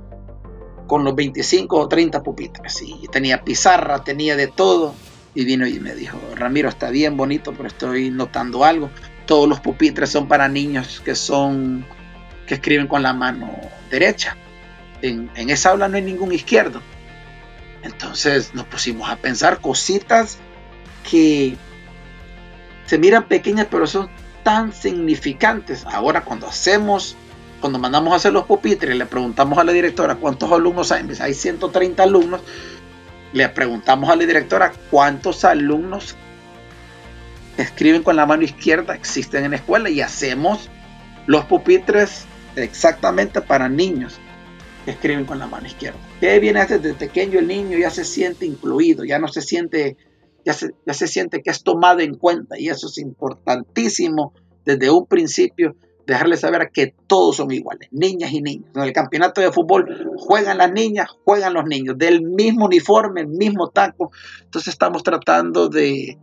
con 0.87 1.05
los 1.05 1.15
25 1.15 1.77
o 1.77 1.89
30 1.89 2.23
pupitres. 2.23 2.83
Y 2.83 3.07
tenía 3.09 3.45
pizarra, 3.45 4.03
tenía 4.03 4.37
de 4.37 4.49
todo. 4.49 4.95
Y 5.35 5.45
vino 5.45 5.67
y 5.67 5.79
me 5.79 5.95
dijo, 5.95 6.19
Ramiro, 6.35 6.69
está 6.69 6.91
bien 6.91 7.17
bonito, 7.17 7.53
pero 7.53 7.69
estoy 7.69 8.11
notando 8.11 8.65
algo. 8.65 8.91
Todos 9.27 9.49
los 9.49 9.61
pupitres 9.61 10.11
son 10.11 10.29
para 10.29 10.49
niños 10.49 11.01
que 11.05 11.15
son 11.15 11.85
que 12.47 12.55
escriben 12.55 12.87
con 12.87 13.03
la 13.03 13.13
mano 13.13 13.61
derecha. 13.91 14.37
En, 15.03 15.31
esa 15.37 15.71
aula 15.71 15.89
no 15.89 15.97
hay 15.97 16.03
ningún 16.03 16.33
izquierdo. 16.33 16.81
Entonces 17.83 18.55
nos 18.55 18.65
pusimos 18.67 19.09
a 19.11 19.17
pensar 19.17 19.61
cositas 19.61 20.39
que 21.09 21.57
se 22.87 22.99
miran 22.99 23.29
pequeñas 23.29 23.67
pero 23.71 23.87
son 23.87 24.09
tan 24.43 24.73
significantes. 24.73 25.85
Ahora 25.87 26.23
cuando 26.23 26.49
hacemos, 26.49 27.17
cuando 27.61 27.79
mandamos 27.79 28.13
a 28.13 28.17
hacer 28.17 28.33
los 28.33 28.47
pupitres, 28.47 28.97
le 28.97 29.07
preguntamos 29.07 29.59
a 29.59 29.65
la 29.65 29.73
directora 29.73 30.17
cuántos 30.17 30.51
alumnos 30.51 30.93
hay. 30.93 31.07
Hay 31.21 31.35
130 31.35 32.03
alumnos. 32.03 32.41
Le 33.33 33.49
preguntamos 33.49 34.09
a 34.09 34.17
la 34.17 34.25
directora 34.25 34.73
cuántos 34.91 35.45
alumnos 35.45 36.17
escriben 37.57 38.03
con 38.03 38.17
la 38.17 38.27
mano 38.27 38.43
izquierda 38.43 38.95
existen 38.95 39.45
en 39.45 39.53
la 39.53 39.57
escuela 39.57 39.89
y 39.89 40.01
hacemos 40.01 40.69
los 41.27 41.45
pupitres 41.47 42.27
exactamente 42.57 43.41
para 43.41 43.69
niños 43.69 44.19
que 44.85 44.93
escriben 44.93 45.25
con 45.25 45.39
la 45.39 45.47
mano 45.47 45.67
izquierda. 45.67 45.99
Que 46.21 46.39
viene 46.39 46.65
desde 46.65 46.95
pequeño 46.95 47.39
el 47.39 47.49
niño 47.49 47.77
ya 47.79 47.91
se 47.91 48.05
siente 48.05 48.47
incluido, 48.47 49.05
ya 49.05 49.19
no 49.19 49.29
se 49.29 49.43
siente, 49.43 49.97
ya 50.45 50.53
se, 50.53 50.73
ya 50.87 50.95
se 50.95 51.07
siente 51.07 51.43
que 51.43 51.51
es 51.51 51.63
tomado 51.63 52.01
en 52.01 52.15
cuenta 52.15 52.59
y 52.59 52.69
eso 52.69 52.87
es 52.87 52.99
importantísimo 52.99 54.33
desde 54.65 54.91
un 54.91 55.07
principio 55.07 55.77
dejarle 56.07 56.37
saber 56.37 56.71
que 56.73 56.95
todos 57.09 57.37
son 57.37 57.51
iguales, 57.51 57.89
niñas 57.91 58.33
y 58.33 58.41
niños. 58.41 58.71
En 58.75 58.83
el 58.83 58.93
campeonato 58.93 59.41
de 59.41 59.51
fútbol 59.51 60.13
juegan 60.17 60.59
las 60.59 60.73
niñas, 60.73 61.09
juegan 61.25 61.53
los 61.55 61.65
niños, 61.65 61.99
del 61.99 62.23
mismo 62.23 62.67
uniforme, 62.67 63.23
el 63.23 63.29
mismo 63.29 63.71
taco. 63.71 64.13
Entonces 64.45 64.73
estamos 64.73 65.03
tratando 65.03 65.69
de, 65.69 66.17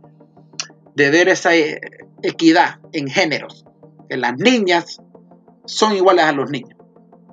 de 0.94 1.10
ver 1.10 1.28
esa 1.28 1.54
eh, 1.54 1.80
equidad 2.22 2.80
en 2.92 3.08
géneros, 3.08 3.66
que 4.08 4.16
las 4.16 4.38
niñas 4.38 5.02
son 5.64 5.94
iguales 5.94 6.24
a 6.24 6.32
los 6.32 6.50
niños. 6.50 6.76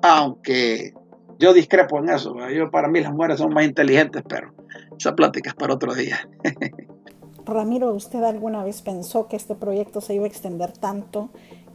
Aunque 0.02 0.92
yo 1.38 1.52
discrepo 1.52 1.98
en 1.98 2.08
eso. 2.08 2.34
Yo, 2.50 2.70
para 2.70 2.88
mí 2.88 3.00
las 3.00 3.12
mujeres 3.12 3.38
son 3.38 3.52
más 3.52 3.64
inteligentes, 3.64 4.22
pero 4.28 4.52
esa 4.96 5.14
plática 5.14 5.50
es 5.50 5.56
para 5.56 5.74
otro 5.74 5.94
día. 5.94 6.28
Ramiro, 7.44 7.92
¿usted 7.92 8.22
alguna 8.22 8.62
vez 8.62 8.82
pensó 8.82 9.26
que 9.26 9.36
este 9.36 9.54
proyecto 9.56 10.00
se 10.00 10.14
iba 10.14 10.24
a 10.24 10.28
extender 10.28 10.72
tanto 10.72 11.30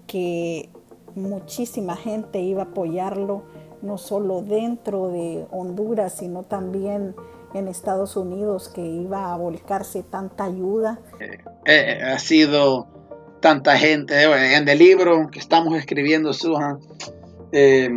que 0.08 0.70
muchísima 1.16 1.98
gente 1.98 2.40
iba 2.40 2.62
a 2.62 2.66
apoyarlo, 2.66 3.44
no 3.82 3.98
solo 3.98 4.42
dentro 4.42 5.10
de 5.10 5.46
Honduras, 5.52 6.14
sino 6.14 6.44
también 6.44 7.16
en 7.54 7.68
Estados 7.68 8.16
Unidos, 8.16 8.70
que 8.70 8.86
iba 8.86 9.34
a 9.34 9.38
volcarse 9.38 10.04
tanta 10.04 10.46
ayuda? 10.46 11.00
Eh, 11.20 11.40
eh, 11.66 12.02
ha 12.04 12.20
sido 12.20 12.88
tanta 13.42 13.78
gente. 13.78 14.24
En 14.56 14.68
el 14.68 14.80
libro 14.80 15.30
que 15.32 15.40
estamos 15.40 15.78
escribiendo, 15.78 16.32
eh, 17.52 17.90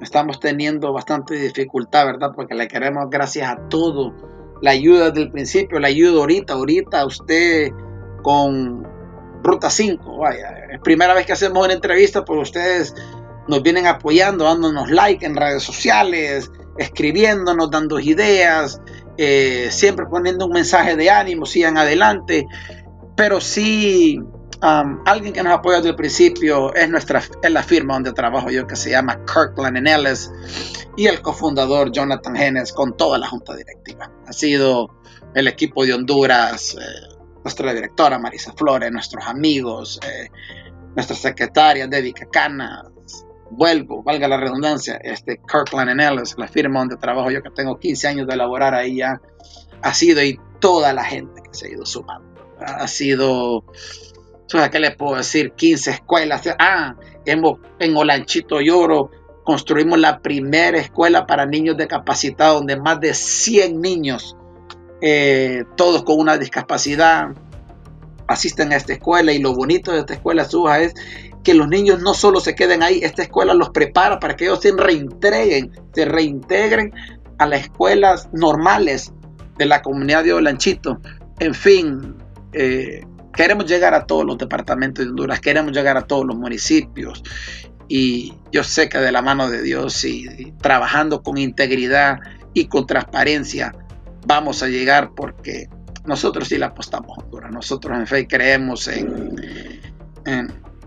estamos 0.00 0.40
teniendo 0.40 0.92
bastante 0.92 1.34
dificultad, 1.34 2.06
¿verdad? 2.06 2.30
Porque 2.34 2.54
le 2.54 2.68
queremos 2.68 3.08
gracias 3.10 3.50
a 3.50 3.68
todo. 3.68 4.14
La 4.62 4.72
ayuda 4.72 5.10
del 5.10 5.30
principio, 5.30 5.78
la 5.78 5.88
ayuda 5.88 6.20
ahorita, 6.20 6.54
ahorita 6.54 7.06
usted 7.06 7.70
con 8.22 8.86
Ruta 9.42 9.70
5, 9.70 10.18
vaya, 10.18 10.54
es 10.70 10.80
primera 10.80 11.14
vez 11.14 11.24
que 11.24 11.32
hacemos 11.32 11.64
una 11.64 11.72
entrevista, 11.72 12.24
pues 12.24 12.40
ustedes 12.40 12.94
nos 13.48 13.62
vienen 13.62 13.86
apoyando, 13.86 14.44
dándonos 14.44 14.90
like 14.90 15.24
en 15.24 15.34
redes 15.34 15.62
sociales, 15.62 16.50
escribiéndonos, 16.76 17.70
dando 17.70 17.98
ideas, 17.98 18.82
eh, 19.16 19.68
siempre 19.70 20.06
poniendo 20.06 20.46
un 20.46 20.52
mensaje 20.52 20.94
de 20.94 21.10
ánimo, 21.10 21.46
sigan 21.46 21.78
adelante, 21.78 22.46
pero 23.16 23.40
sí 23.40 24.20
alguien 24.60 25.32
que 25.32 25.42
nos 25.42 25.52
apoya 25.52 25.76
desde 25.78 25.90
el 25.90 25.96
principio 25.96 26.74
es, 26.74 26.88
nuestra, 26.88 27.22
es 27.42 27.50
la 27.50 27.62
firma 27.62 27.94
donde 27.94 28.12
trabajo 28.12 28.50
yo 28.50 28.66
que 28.66 28.76
se 28.76 28.90
llama 28.90 29.18
Kirkland 29.24 29.86
Ellis 29.86 30.30
y 30.96 31.06
el 31.06 31.22
cofundador 31.22 31.90
Jonathan 31.92 32.36
Hennes 32.36 32.72
con 32.72 32.96
toda 32.96 33.18
la 33.18 33.26
junta 33.26 33.54
directiva. 33.56 34.10
Ha 34.26 34.32
sido 34.32 34.90
el 35.34 35.48
equipo 35.48 35.84
de 35.84 35.94
Honduras, 35.94 36.74
eh, 36.74 37.16
nuestra 37.42 37.72
directora 37.72 38.18
Marisa 38.18 38.52
Flores, 38.52 38.90
nuestros 38.92 39.26
amigos, 39.26 39.98
eh, 40.06 40.28
nuestra 40.94 41.16
secretaria 41.16 41.86
Debbie 41.86 42.12
Cacana, 42.12 42.84
vuelvo, 43.50 44.02
valga 44.02 44.28
la 44.28 44.36
redundancia, 44.36 44.96
este 45.02 45.40
Kirkland 45.50 46.00
Ellis, 46.00 46.36
la 46.36 46.48
firma 46.48 46.80
donde 46.80 46.96
trabajo 46.96 47.30
yo 47.30 47.42
que 47.42 47.50
tengo 47.50 47.78
15 47.78 48.08
años 48.08 48.26
de 48.26 48.34
elaborar 48.34 48.74
ahí 48.74 48.96
ya, 48.96 49.20
ha 49.82 49.94
sido 49.94 50.22
y 50.22 50.38
toda 50.58 50.92
la 50.92 51.04
gente 51.04 51.40
que 51.42 51.54
se 51.54 51.66
ha 51.66 51.70
ido 51.70 51.86
sumando. 51.86 52.28
Ha 52.60 52.86
sido, 52.88 53.64
¿qué 54.70 54.80
les 54.80 54.96
puedo 54.96 55.16
decir? 55.16 55.52
15 55.52 55.90
escuelas. 55.90 56.42
Ah, 56.58 56.94
hemos, 57.24 57.58
en 57.78 57.96
Olanchito 57.96 58.60
Lloro 58.60 59.10
construimos 59.44 59.98
la 59.98 60.20
primera 60.20 60.78
escuela 60.78 61.26
para 61.26 61.46
niños 61.46 61.76
discapacitados 61.76 62.58
donde 62.58 62.76
más 62.76 63.00
de 63.00 63.14
100 63.14 63.80
niños, 63.80 64.36
eh, 65.00 65.64
todos 65.76 66.02
con 66.02 66.18
una 66.18 66.36
discapacidad, 66.36 67.28
asisten 68.26 68.72
a 68.72 68.76
esta 68.76 68.92
escuela. 68.92 69.32
Y 69.32 69.38
lo 69.38 69.54
bonito 69.54 69.92
de 69.92 70.00
esta 70.00 70.14
escuela, 70.14 70.44
Suja, 70.44 70.80
es 70.80 70.94
que 71.42 71.54
los 71.54 71.68
niños 71.68 72.00
no 72.02 72.14
solo 72.14 72.40
se 72.40 72.54
queden 72.54 72.82
ahí, 72.82 73.00
esta 73.02 73.22
escuela 73.22 73.54
los 73.54 73.70
prepara 73.70 74.18
para 74.18 74.36
que 74.36 74.44
ellos 74.44 74.60
se 74.60 74.72
reintegren, 74.72 75.70
se 75.94 76.04
reintegren 76.04 76.92
a 77.38 77.46
las 77.46 77.62
escuelas 77.62 78.28
normales 78.32 79.12
de 79.56 79.66
la 79.66 79.80
comunidad 79.80 80.24
de 80.24 80.34
Olanchito. 80.34 81.00
En 81.38 81.54
fin, 81.54 82.16
eh, 82.52 83.02
queremos 83.32 83.66
llegar 83.66 83.94
a 83.94 84.06
todos 84.06 84.24
los 84.24 84.38
departamentos 84.38 85.04
de 85.04 85.10
Honduras, 85.10 85.40
queremos 85.40 85.72
llegar 85.72 85.96
a 85.96 86.02
todos 86.02 86.26
los 86.26 86.36
municipios. 86.36 87.22
Y 87.88 88.34
yo 88.52 88.62
sé 88.62 88.88
que 88.88 88.98
de 88.98 89.10
la 89.10 89.22
mano 89.22 89.50
de 89.50 89.62
Dios 89.62 90.04
y, 90.04 90.52
trabajando 90.60 91.22
con 91.22 91.38
integridad 91.38 92.20
y 92.54 92.66
con 92.66 92.86
transparencia 92.86 93.74
vamos 94.26 94.62
a 94.62 94.68
llegar 94.68 95.10
porque 95.16 95.68
nosotros 96.04 96.48
sí 96.48 96.58
la 96.58 96.66
apostamos 96.66 97.18
a 97.18 97.22
Honduras. 97.22 97.52
Nosotros 97.52 97.98
en 97.98 98.06
fe 98.06 98.28
creemos 98.28 98.86
en, 98.88 99.36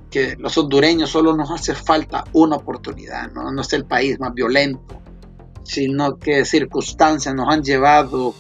que 0.09 0.35
los 0.37 0.57
hondureños 0.57 1.09
solo 1.09 1.35
nos 1.35 1.51
hace 1.51 1.73
falta 1.75 2.23
una 2.33 2.55
oportunidad, 2.55 3.31
¿no? 3.31 3.51
no 3.51 3.61
es 3.61 3.73
el 3.73 3.85
país 3.85 4.19
más 4.19 4.33
violento, 4.33 5.01
sino 5.63 6.17
que 6.19 6.45
circunstancias 6.45 7.33
nos 7.33 7.49
han 7.49 7.63
llevado 7.63 8.35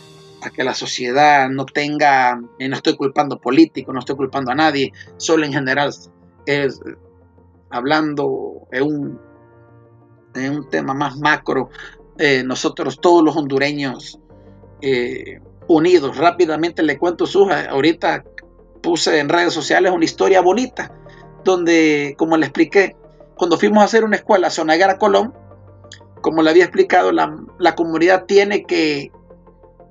que 0.49 0.63
la 0.63 0.73
sociedad 0.73 1.49
no 1.49 1.65
tenga, 1.65 2.39
y 2.59 2.67
no 2.67 2.75
estoy 2.75 2.95
culpando 2.95 3.39
políticos, 3.39 3.93
no 3.93 3.99
estoy 3.99 4.15
culpando 4.15 4.51
a 4.51 4.55
nadie, 4.55 4.91
solo 5.17 5.45
en 5.45 5.53
general 5.53 5.91
hablando 7.69 8.67
en 8.71 8.83
un, 8.83 9.19
un 10.35 10.69
tema 10.69 10.93
más 10.93 11.17
macro, 11.17 11.69
eh, 12.17 12.43
nosotros 12.43 12.99
todos 12.99 13.23
los 13.23 13.35
hondureños 13.35 14.19
eh, 14.81 15.39
unidos, 15.67 16.17
rápidamente 16.17 16.83
le 16.83 16.97
cuento 16.97 17.25
su, 17.25 17.49
ahorita 17.49 18.23
puse 18.81 19.19
en 19.19 19.29
redes 19.29 19.53
sociales 19.53 19.91
una 19.91 20.05
historia 20.05 20.41
bonita 20.41 20.93
donde, 21.43 22.15
como 22.17 22.37
le 22.37 22.45
expliqué, 22.45 22.95
cuando 23.35 23.57
fuimos 23.57 23.81
a 23.81 23.85
hacer 23.85 24.03
una 24.03 24.17
escuela 24.17 24.49
Sonagara 24.49 24.97
Colón, 24.97 25.33
como 26.21 26.41
le 26.41 26.49
había 26.49 26.63
explicado, 26.63 27.11
la, 27.11 27.75
comunidad 27.75 28.25
tiene 28.25 28.63
que, 28.63 29.11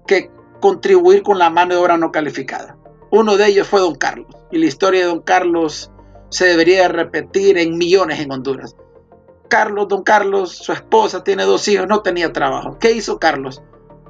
que 0.07 0.31
contribuir 0.63 1.23
con 1.23 1.39
la 1.39 1.51
mano 1.51 1.75
de 1.75 1.81
obra 1.81 1.99
no 1.99 2.11
calificada. 2.11 2.79
Uno 3.11 3.37
de 3.37 3.49
ellos 3.49 3.69
fue 3.69 3.81
don 3.81 3.97
Carlos, 3.97 4.35
y 4.51 4.57
la 4.57 4.67
historia 4.67 5.01
de 5.01 5.07
don 5.09 5.21
Carlos 5.21 5.91
se 6.31 6.47
debería 6.47 6.89
repetir 6.89 7.59
en 7.59 7.77
millones 7.77 8.21
en 8.21 8.33
Honduras. 8.33 8.75
Carlos, 9.49 9.89
don 9.89 10.03
Carlos, 10.03 10.57
su 10.57 10.73
esposa, 10.73 11.23
tiene 11.23 11.45
dos 11.45 11.69
hijos, 11.69 11.87
no 11.87 12.01
tenía 12.01 12.33
trabajo. 12.33 12.79
¿Qué 12.79 12.93
hizo 12.93 13.19
Carlos? 13.19 13.63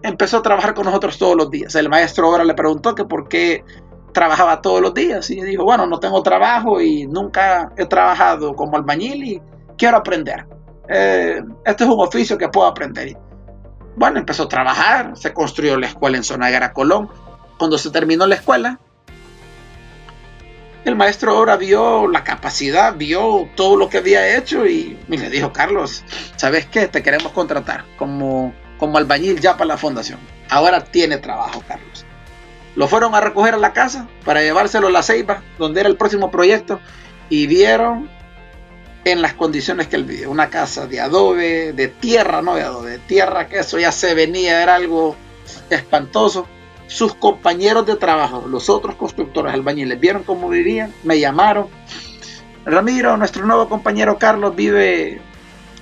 Empezó 0.05 0.37
a 0.37 0.43
trabajar 0.43 0.75
con 0.75 0.85
nosotros 0.85 1.19
todos 1.19 1.37
los 1.37 1.51
días. 1.51 1.75
El 1.75 1.89
maestro 1.89 2.29
ahora 2.29 2.45
le 2.45 2.55
preguntó 2.55 2.95
que 2.95 3.05
por 3.05 3.29
qué 3.29 3.65
trabajaba 4.13 4.61
todos 4.61 4.81
los 4.81 4.95
días 4.95 5.29
y 5.31 5.43
dijo, 5.43 5.65
bueno, 5.65 5.87
no 5.87 5.99
tengo 5.99 6.23
trabajo 6.23 6.81
y 6.81 7.07
nunca 7.09 7.73
he 7.77 7.87
trabajado 7.87 8.55
como 8.55 8.77
albañil 8.77 9.25
y 9.25 9.43
quiero 9.77 9.97
aprender. 9.97 10.47
Eh, 10.89 11.43
este 11.65 11.85
es 11.85 11.91
un 11.91 11.99
oficio 12.01 12.39
que 12.39 12.49
puedo 12.49 12.69
aprender. 12.69 13.17
Bueno, 13.97 14.19
empezó 14.19 14.45
a 14.45 14.49
trabajar, 14.49 15.13
se 15.17 15.33
construyó 15.33 15.77
la 15.79 15.87
escuela 15.87 16.17
en 16.17 16.25
Sonagara, 16.25 16.73
Colón. 16.73 17.11
Cuando 17.59 17.79
se 17.79 17.91
terminó 17.91 18.27
la 18.27 18.37
escuela, 18.37 18.79
el 20.85 20.97
maestro 20.97 21.33
ahora 21.33 21.57
vio 21.57 22.09
la 22.09 22.25
capacidad, 22.25 22.97
vio 22.97 23.49
todo 23.55 23.77
lo 23.77 23.89
que 23.89 23.99
había 23.99 24.37
hecho 24.37 24.67
y, 24.67 24.99
le 25.09 25.31
dijo, 25.31 25.53
Carlos, 25.53 26.05
¿sabes 26.37 26.67
qué? 26.67 26.89
Te 26.89 27.03
queremos 27.03 27.33
contratar 27.33 27.85
como, 27.97 28.53
como 28.79 28.99
albañil 28.99 29.41
ya 29.41 29.57
para 29.57 29.69
la 29.69 29.77
fundación. 29.77 30.19
Ahora 30.51 30.83
tiene 30.83 31.19
trabajo, 31.19 31.63
Carlos. 31.69 32.05
Lo 32.75 32.89
fueron 32.89 33.15
a 33.15 33.21
recoger 33.21 33.55
a 33.55 33.59
la 33.59 33.73
casa 33.73 34.09
para 34.25 34.43
llevárselo 34.43 34.89
a 34.89 34.91
la 34.91 35.03
Ceiba, 35.03 35.43
donde 35.59 35.81
era 35.81 35.89
el 35.89 35.97
próximo 35.97 36.31
proyecto, 36.31 36.81
y 37.29 37.47
vieron 37.47 38.09
en 39.05 39.23
las 39.23 39.35
condiciones 39.35 39.89
que 39.89 39.97
él 39.97 40.05
vivía. 40.05 40.29
Una 40.29 40.49
casa 40.49 40.87
de 40.87 41.01
adobe, 41.01 41.73
de 41.73 41.89
tierra, 41.89 42.43
no 42.43 42.55
de 42.55 42.63
adobe, 42.63 42.93
de 42.93 42.99
tierra, 42.99 43.49
que 43.49 43.59
eso 43.59 43.79
ya 43.79 43.93
se 43.93 44.15
venía, 44.15 44.63
era 44.63 44.77
algo 44.77 45.17
espantoso. 45.71 46.47
Sus 46.87 47.15
compañeros 47.15 47.87
de 47.87 47.97
trabajo, 47.97 48.45
los 48.47 48.69
otros 48.69 48.97
constructores 48.97 49.55
albañiles, 49.55 49.99
vieron 49.99 50.25
cómo 50.25 50.49
vivían, 50.49 50.93
me 51.05 51.19
llamaron. 51.19 51.69
Ramiro, 52.65 53.17
nuestro 53.17 53.45
nuevo 53.47 53.69
compañero 53.69 54.19
Carlos 54.19 54.55
vive 54.55 55.21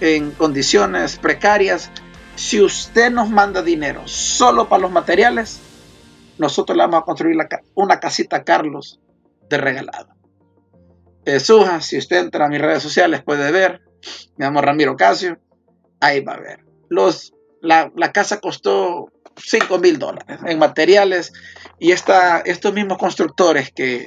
en 0.01 0.31
condiciones 0.31 1.19
precarias. 1.19 1.91
Si 2.37 2.61
usted 2.61 3.11
nos 3.11 3.29
manda 3.29 3.61
dinero 3.61 4.03
solo 4.07 4.69
para 4.69 4.83
los 4.83 4.91
materiales, 4.91 5.61
nosotros 6.39 6.77
le 6.77 6.85
vamos 6.85 7.03
a 7.03 7.05
construir 7.05 7.37
una 7.75 8.01
casita 8.01 8.45
Carlos 8.45 8.99
de 9.51 9.59
regalado. 9.59 10.20
Suja, 11.39 11.81
si 11.81 11.99
usted 11.99 12.19
entra 12.19 12.47
a 12.47 12.49
mis 12.49 12.61
redes 12.61 12.83
sociales 12.83 13.23
puede 13.23 13.53
ver, 13.53 13.83
me 14.37 14.47
llamo 14.47 14.61
Ramiro 14.61 14.97
Casio, 14.97 15.39
ahí 16.01 16.21
va 16.21 16.35
a 16.35 16.41
ver. 16.41 16.65
Los, 16.89 17.35
la, 17.61 17.91
casa 18.13 18.41
costó 18.41 19.13
5 19.37 19.79
mil 19.79 19.99
dólares 19.99 20.39
en 20.47 20.59
materiales 20.59 21.33
y 21.79 21.93
esta, 21.93 22.41
estos 22.41 22.73
mismos 22.73 22.99
constructores 22.99 23.71
que 23.71 24.07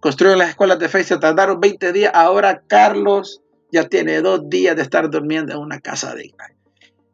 construyeron 0.00 0.38
las 0.38 0.50
escuelas 0.50 0.78
de 0.78 0.88
se 0.88 1.18
tardaron 1.18 1.60
20 1.60 1.92
días, 1.92 2.12
ahora 2.14 2.62
Carlos 2.66 3.40
ya 3.72 3.88
tiene 3.88 4.20
dos 4.20 4.48
días 4.48 4.76
de 4.76 4.82
estar 4.82 5.10
durmiendo 5.10 5.52
en 5.52 5.58
una 5.58 5.80
casa 5.80 6.14
digna. 6.14 6.44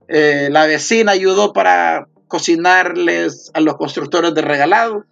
Eh, 0.09 0.49
la 0.51 0.67
vecina 0.67 1.13
ayudó 1.13 1.53
para 1.53 2.09
cocinarles 2.27 3.51
a 3.55 3.61
los 3.61 3.77
constructores 3.77 4.35
de 4.35 4.43
regalado 4.43 5.05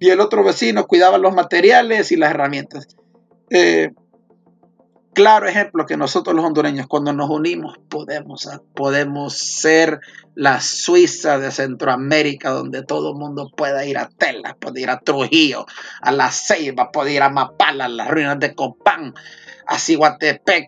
y 0.00 0.10
el 0.10 0.20
otro 0.20 0.44
vecino 0.44 0.86
cuidaba 0.86 1.18
los 1.18 1.34
materiales 1.34 2.12
y 2.12 2.16
las 2.16 2.30
herramientas. 2.30 2.86
Eh, 3.50 3.90
claro 5.12 5.46
ejemplo 5.46 5.86
que 5.86 5.96
nosotros 5.96 6.34
los 6.34 6.44
hondureños 6.44 6.86
cuando 6.86 7.12
nos 7.12 7.30
unimos 7.30 7.78
podemos, 7.88 8.48
podemos 8.74 9.34
ser 9.34 10.00
la 10.34 10.60
Suiza 10.60 11.38
de 11.38 11.50
Centroamérica 11.50 12.50
donde 12.50 12.82
todo 12.82 13.10
el 13.10 13.16
mundo 13.16 13.50
pueda 13.56 13.84
ir 13.84 13.98
a 13.98 14.08
Tela, 14.08 14.56
puede 14.58 14.80
ir 14.80 14.90
a 14.90 14.98
Trujillo, 14.98 15.66
a 16.00 16.10
La 16.10 16.30
Ceiba, 16.30 16.90
puede 16.90 17.12
ir 17.12 17.22
a 17.22 17.28
Mapala, 17.28 17.84
a 17.84 17.88
las 17.88 18.08
ruinas 18.08 18.38
de 18.40 18.54
Copán, 18.54 19.14
a 19.66 19.78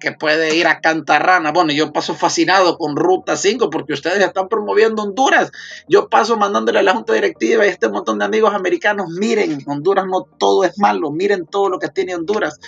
que 0.01 0.13
puede 0.13 0.57
ir 0.57 0.67
a 0.67 0.81
Cantarrana. 0.81 1.53
Bueno, 1.53 1.73
yo 1.73 1.93
paso 1.93 2.15
fascinado 2.15 2.79
con 2.79 2.97
Ruta 2.97 3.37
5 3.37 3.71
porque 3.71 3.93
ustedes 3.93 4.21
están 4.21 4.49
promoviendo 4.49 5.03
Honduras. 5.03 5.53
Yo 5.89 6.09
paso 6.09 6.37
mandándole 6.37 6.79
a 6.79 6.83
la 6.83 6.95
Junta 6.95 7.13
Directiva 7.13 7.65
y 7.65 7.69
a 7.69 7.73
este 7.73 7.89
montón 7.89 8.19
de 8.19 8.25
amigos 8.25 8.55
americanos, 8.55 9.09
miren, 9.11 9.59
Honduras 9.67 10.07
no 10.07 10.23
todo 10.23 10.65
es 10.65 10.79
malo, 10.79 11.11
miren 11.11 11.47
todo 11.47 11.69
lo 11.69 11.79
que 11.79 11.89
tiene 11.89 12.15
Honduras. 12.15 12.59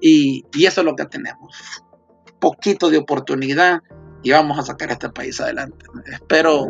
Y, 0.00 0.44
y 0.52 0.66
eso 0.66 0.80
es 0.80 0.84
lo 0.84 0.96
que 0.96 1.06
tenemos. 1.06 1.56
Poquito 2.40 2.90
de 2.90 2.98
oportunidad 2.98 3.82
y 4.22 4.32
vamos 4.32 4.58
a 4.58 4.62
sacar 4.62 4.90
a 4.90 4.94
este 4.94 5.10
país 5.10 5.40
adelante. 5.40 5.86
Espero, 6.06 6.66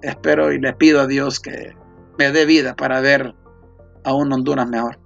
espero 0.00 0.52
y 0.52 0.60
le 0.60 0.72
pido 0.74 1.00
a 1.00 1.06
Dios 1.06 1.40
que 1.40 1.74
me 2.18 2.30
dé 2.30 2.46
vida 2.46 2.74
para 2.74 3.00
ver 3.00 3.34
a 4.04 4.14
un 4.14 4.32
Honduras 4.32 4.68
mejor. 4.68 5.01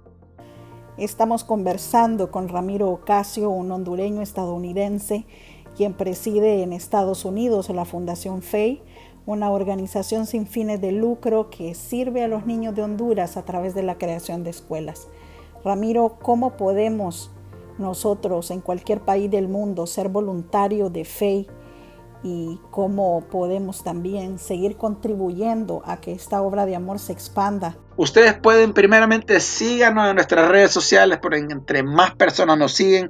Estamos 0.97 1.43
conversando 1.43 2.31
con 2.31 2.49
Ramiro 2.49 2.89
Ocasio, 2.89 3.51
un 3.51 3.71
hondureño 3.71 4.23
estadounidense, 4.23 5.27
quien 5.75 5.93
preside 5.93 6.63
en 6.63 6.73
Estados 6.73 7.23
Unidos 7.23 7.69
la 7.69 7.85
Fundación 7.85 8.41
FEI, 8.41 8.81
una 9.27 9.51
organización 9.51 10.25
sin 10.25 10.47
fines 10.47 10.81
de 10.81 10.91
lucro 10.91 11.51
que 11.51 11.75
sirve 11.75 12.23
a 12.23 12.27
los 12.27 12.47
niños 12.47 12.73
de 12.73 12.81
Honduras 12.81 13.37
a 13.37 13.45
través 13.45 13.75
de 13.75 13.83
la 13.83 13.99
creación 13.99 14.43
de 14.43 14.49
escuelas. 14.49 15.07
Ramiro, 15.63 16.17
¿cómo 16.19 16.57
podemos 16.57 17.29
nosotros 17.77 18.49
en 18.49 18.61
cualquier 18.61 19.01
país 19.01 19.29
del 19.29 19.47
mundo 19.47 19.85
ser 19.85 20.09
voluntarios 20.09 20.91
de 20.91 21.05
FEI 21.05 21.47
y 22.23 22.59
cómo 22.71 23.23
podemos 23.29 23.83
también 23.83 24.39
seguir 24.39 24.77
contribuyendo 24.77 25.81
a 25.85 25.97
que 25.97 26.11
esta 26.11 26.41
obra 26.41 26.65
de 26.65 26.75
amor 26.75 26.99
se 26.99 27.13
expanda. 27.13 27.77
Ustedes 27.95 28.33
pueden 28.33 28.73
primeramente 28.73 29.39
síganos 29.39 30.09
en 30.09 30.15
nuestras 30.15 30.49
redes 30.49 30.71
sociales, 30.71 31.19
porque 31.21 31.37
entre 31.37 31.83
más 31.83 32.15
personas 32.15 32.57
nos 32.57 32.73
siguen, 32.73 33.07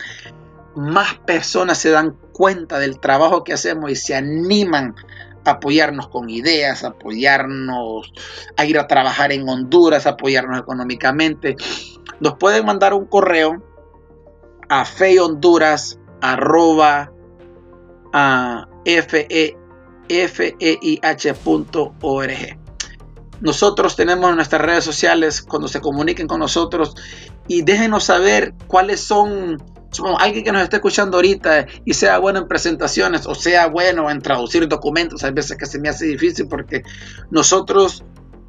más 0.75 1.15
personas 1.25 1.77
se 1.77 1.89
dan 1.89 2.15
cuenta 2.33 2.79
del 2.79 2.99
trabajo 2.99 3.43
que 3.43 3.53
hacemos 3.53 3.89
y 3.91 3.95
se 3.95 4.15
animan 4.15 4.95
a 5.43 5.51
apoyarnos 5.51 6.09
con 6.09 6.29
ideas, 6.29 6.83
apoyarnos 6.83 8.11
a 8.55 8.65
ir 8.65 8.77
a 8.77 8.87
trabajar 8.87 9.31
en 9.31 9.47
Honduras, 9.47 10.05
apoyarnos 10.05 10.59
económicamente. 10.59 11.55
Nos 12.19 12.35
pueden 12.35 12.65
mandar 12.65 12.93
un 12.93 13.05
correo 13.05 13.63
a 14.69 14.85
feyhonduras 14.85 15.99
arroba 16.21 17.11
a 18.13 18.67
fe, 18.67 18.76
feih.org. 18.87 20.57
Nosotros 23.39 23.95
tenemos 23.95 24.35
nuestras 24.35 24.61
redes 24.61 24.83
sociales 24.83 25.41
cuando 25.41 25.67
se 25.67 25.79
comuniquen 25.79 26.27
con 26.27 26.39
nosotros 26.39 26.95
y 27.47 27.61
déjenos 27.61 28.05
saber 28.05 28.55
cuáles 28.67 28.99
son, 28.99 29.61
supongo, 29.91 30.19
alguien 30.19 30.43
que 30.43 30.51
nos 30.51 30.63
esté 30.63 30.77
escuchando 30.77 31.17
ahorita 31.17 31.67
y 31.85 31.93
sea 31.93 32.17
bueno 32.17 32.39
en 32.39 32.47
presentaciones 32.47 33.27
o 33.27 33.35
sea 33.35 33.67
bueno 33.67 34.09
en 34.09 34.21
traducir 34.21 34.67
documentos. 34.67 35.23
Hay 35.23 35.33
veces 35.33 35.55
que 35.57 35.67
se 35.67 35.79
me 35.79 35.89
hace 35.89 36.07
difícil 36.07 36.47
porque 36.47 36.81
nosotros 37.29 38.03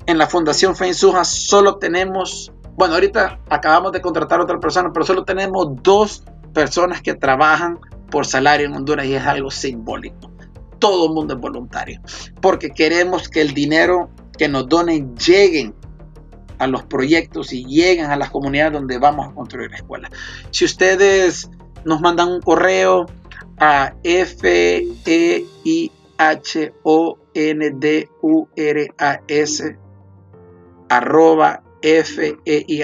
en 0.07 0.16
la 0.16 0.27
Fundación 0.27 0.74
Fe 0.74 0.94
solo 0.94 1.77
tenemos, 1.77 2.51
bueno, 2.77 2.94
ahorita 2.94 3.40
acabamos 3.51 3.92
de 3.92 4.01
contratar 4.01 4.40
a 4.40 4.44
otra 4.44 4.59
persona, 4.59 4.90
pero 4.90 5.05
solo 5.05 5.24
tenemos 5.24 5.66
dos 5.83 6.24
personas 6.55 7.03
que 7.03 7.12
trabajan 7.12 7.79
por 8.11 8.27
salario 8.27 8.66
en 8.66 8.75
Honduras 8.75 9.07
y 9.07 9.14
es 9.14 9.27
algo 9.27 9.51
simbólico. 9.51 10.31
Todo 10.79 11.07
el 11.07 11.12
mundo 11.12 11.35
es 11.35 11.40
voluntario, 11.40 12.01
porque 12.40 12.71
queremos 12.71 13.29
que 13.29 13.40
el 13.40 13.53
dinero 13.53 14.11
que 14.37 14.49
nos 14.49 14.68
donen 14.68 15.16
lleguen 15.16 15.75
a 16.59 16.66
los 16.66 16.85
proyectos 16.85 17.53
y 17.53 17.64
lleguen 17.64 18.07
a 18.07 18.16
las 18.16 18.31
comunidades 18.31 18.73
donde 18.73 18.99
vamos 18.99 19.29
a 19.29 19.33
construir 19.33 19.73
escuelas. 19.75 20.11
Si 20.51 20.64
ustedes 20.64 21.51
nos 21.85 22.01
mandan 22.01 22.29
un 22.29 22.40
correo 22.40 23.07
a 23.59 23.94
f 24.03 24.87
e 25.05 25.47
i 25.64 25.90
h 26.16 26.73
o 26.83 27.18
n 27.35 27.71
d 27.71 28.09
u 28.23 28.49
r 28.57 28.88
a 28.99 29.21
s 29.27 29.77
arroba 30.88 31.62
y 31.83 32.83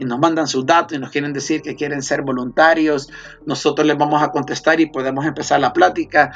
nos 0.00 0.18
mandan 0.18 0.48
sus 0.48 0.66
datos 0.66 0.96
y 0.96 1.00
nos 1.00 1.10
quieren 1.10 1.32
decir 1.32 1.62
que 1.62 1.76
quieren 1.76 2.02
ser 2.02 2.22
voluntarios, 2.22 3.08
nosotros 3.46 3.86
les 3.86 3.96
vamos 3.96 4.22
a 4.22 4.30
contestar 4.30 4.80
y 4.80 4.86
podemos 4.86 5.24
empezar 5.24 5.60
la 5.60 5.72
plática 5.72 6.32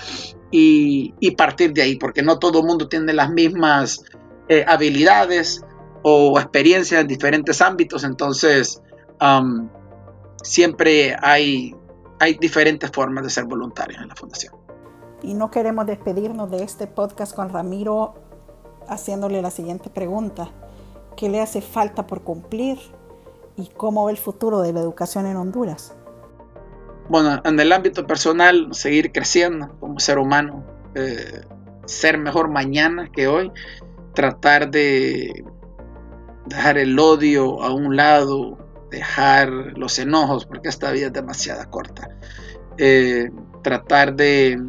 y, 0.51 1.13
partir 1.37 1.73
de 1.73 1.83
ahí, 1.83 1.97
porque 1.97 2.23
no 2.23 2.39
todo 2.39 2.61
el 2.61 2.67
mundo 2.67 2.89
tiene 2.89 3.13
las 3.13 3.31
mismas 3.31 4.05
eh, 4.49 4.65
habilidades 4.67 5.65
o 6.03 6.39
experiencias 6.39 7.01
en 7.01 7.09
diferentes 7.09 7.61
ámbitos, 7.61 8.05
entonces 8.05 8.81
um, 9.21 9.69
siempre 10.43 11.17
hay, 11.21 11.75
hay 12.21 12.35
diferentes 12.35 12.91
formas 12.91 13.25
de 13.25 13.31
ser 13.31 13.45
voluntarios 13.45 14.01
en 14.01 14.09
la 14.09 14.15
fundación. 14.15 14.55
Y 15.23 15.35
no 15.35 15.51
queremos 15.51 15.87
despedirnos 15.87 16.51
de 16.51 16.63
este 16.63 16.87
podcast 16.87 17.35
con 17.35 17.49
Ramiro 17.49 18.15
haciéndole 18.89 19.43
la 19.43 19.51
siguiente 19.51 19.91
pregunta. 19.91 20.49
¿Qué 21.17 21.29
le 21.29 21.41
hace 21.41 21.61
falta 21.61 22.07
por 22.07 22.23
cumplir 22.23 22.79
y 23.59 23.67
cómo 23.77 24.07
ve 24.07 24.13
el 24.13 24.19
futuro 24.19 24.61
de 24.61 24.73
la 24.73 24.81
educación 24.81 25.27
en 25.27 25.37
Honduras? 25.37 25.95
Bueno, 27.09 27.41
en 27.45 27.59
el 27.59 27.73
ámbito 27.73 28.07
personal, 28.07 28.69
seguir 28.73 29.13
creciendo 29.13 29.77
como 29.81 29.99
ser 29.99 30.19
humano, 30.19 30.65
eh, 30.95 31.43
ser 31.87 32.19
mejor 32.19 32.49
mañana 32.49 33.11
que 33.11 33.27
hoy, 33.27 33.51
tratar 34.15 34.71
de 34.71 35.45
dejar 36.47 36.79
el 36.79 36.99
odio 36.99 37.63
a 37.63 37.73
un 37.73 37.97
lado, 37.97 38.59
dejar 38.91 39.51
los 39.51 39.99
enojos, 39.99 40.47
porque 40.47 40.69
esta 40.69 40.93
vida 40.93 41.07
es 41.07 41.13
demasiado 41.13 41.69
corta. 41.71 42.09
Eh, 42.77 43.31
tratar 43.63 44.15
de, 44.15 44.63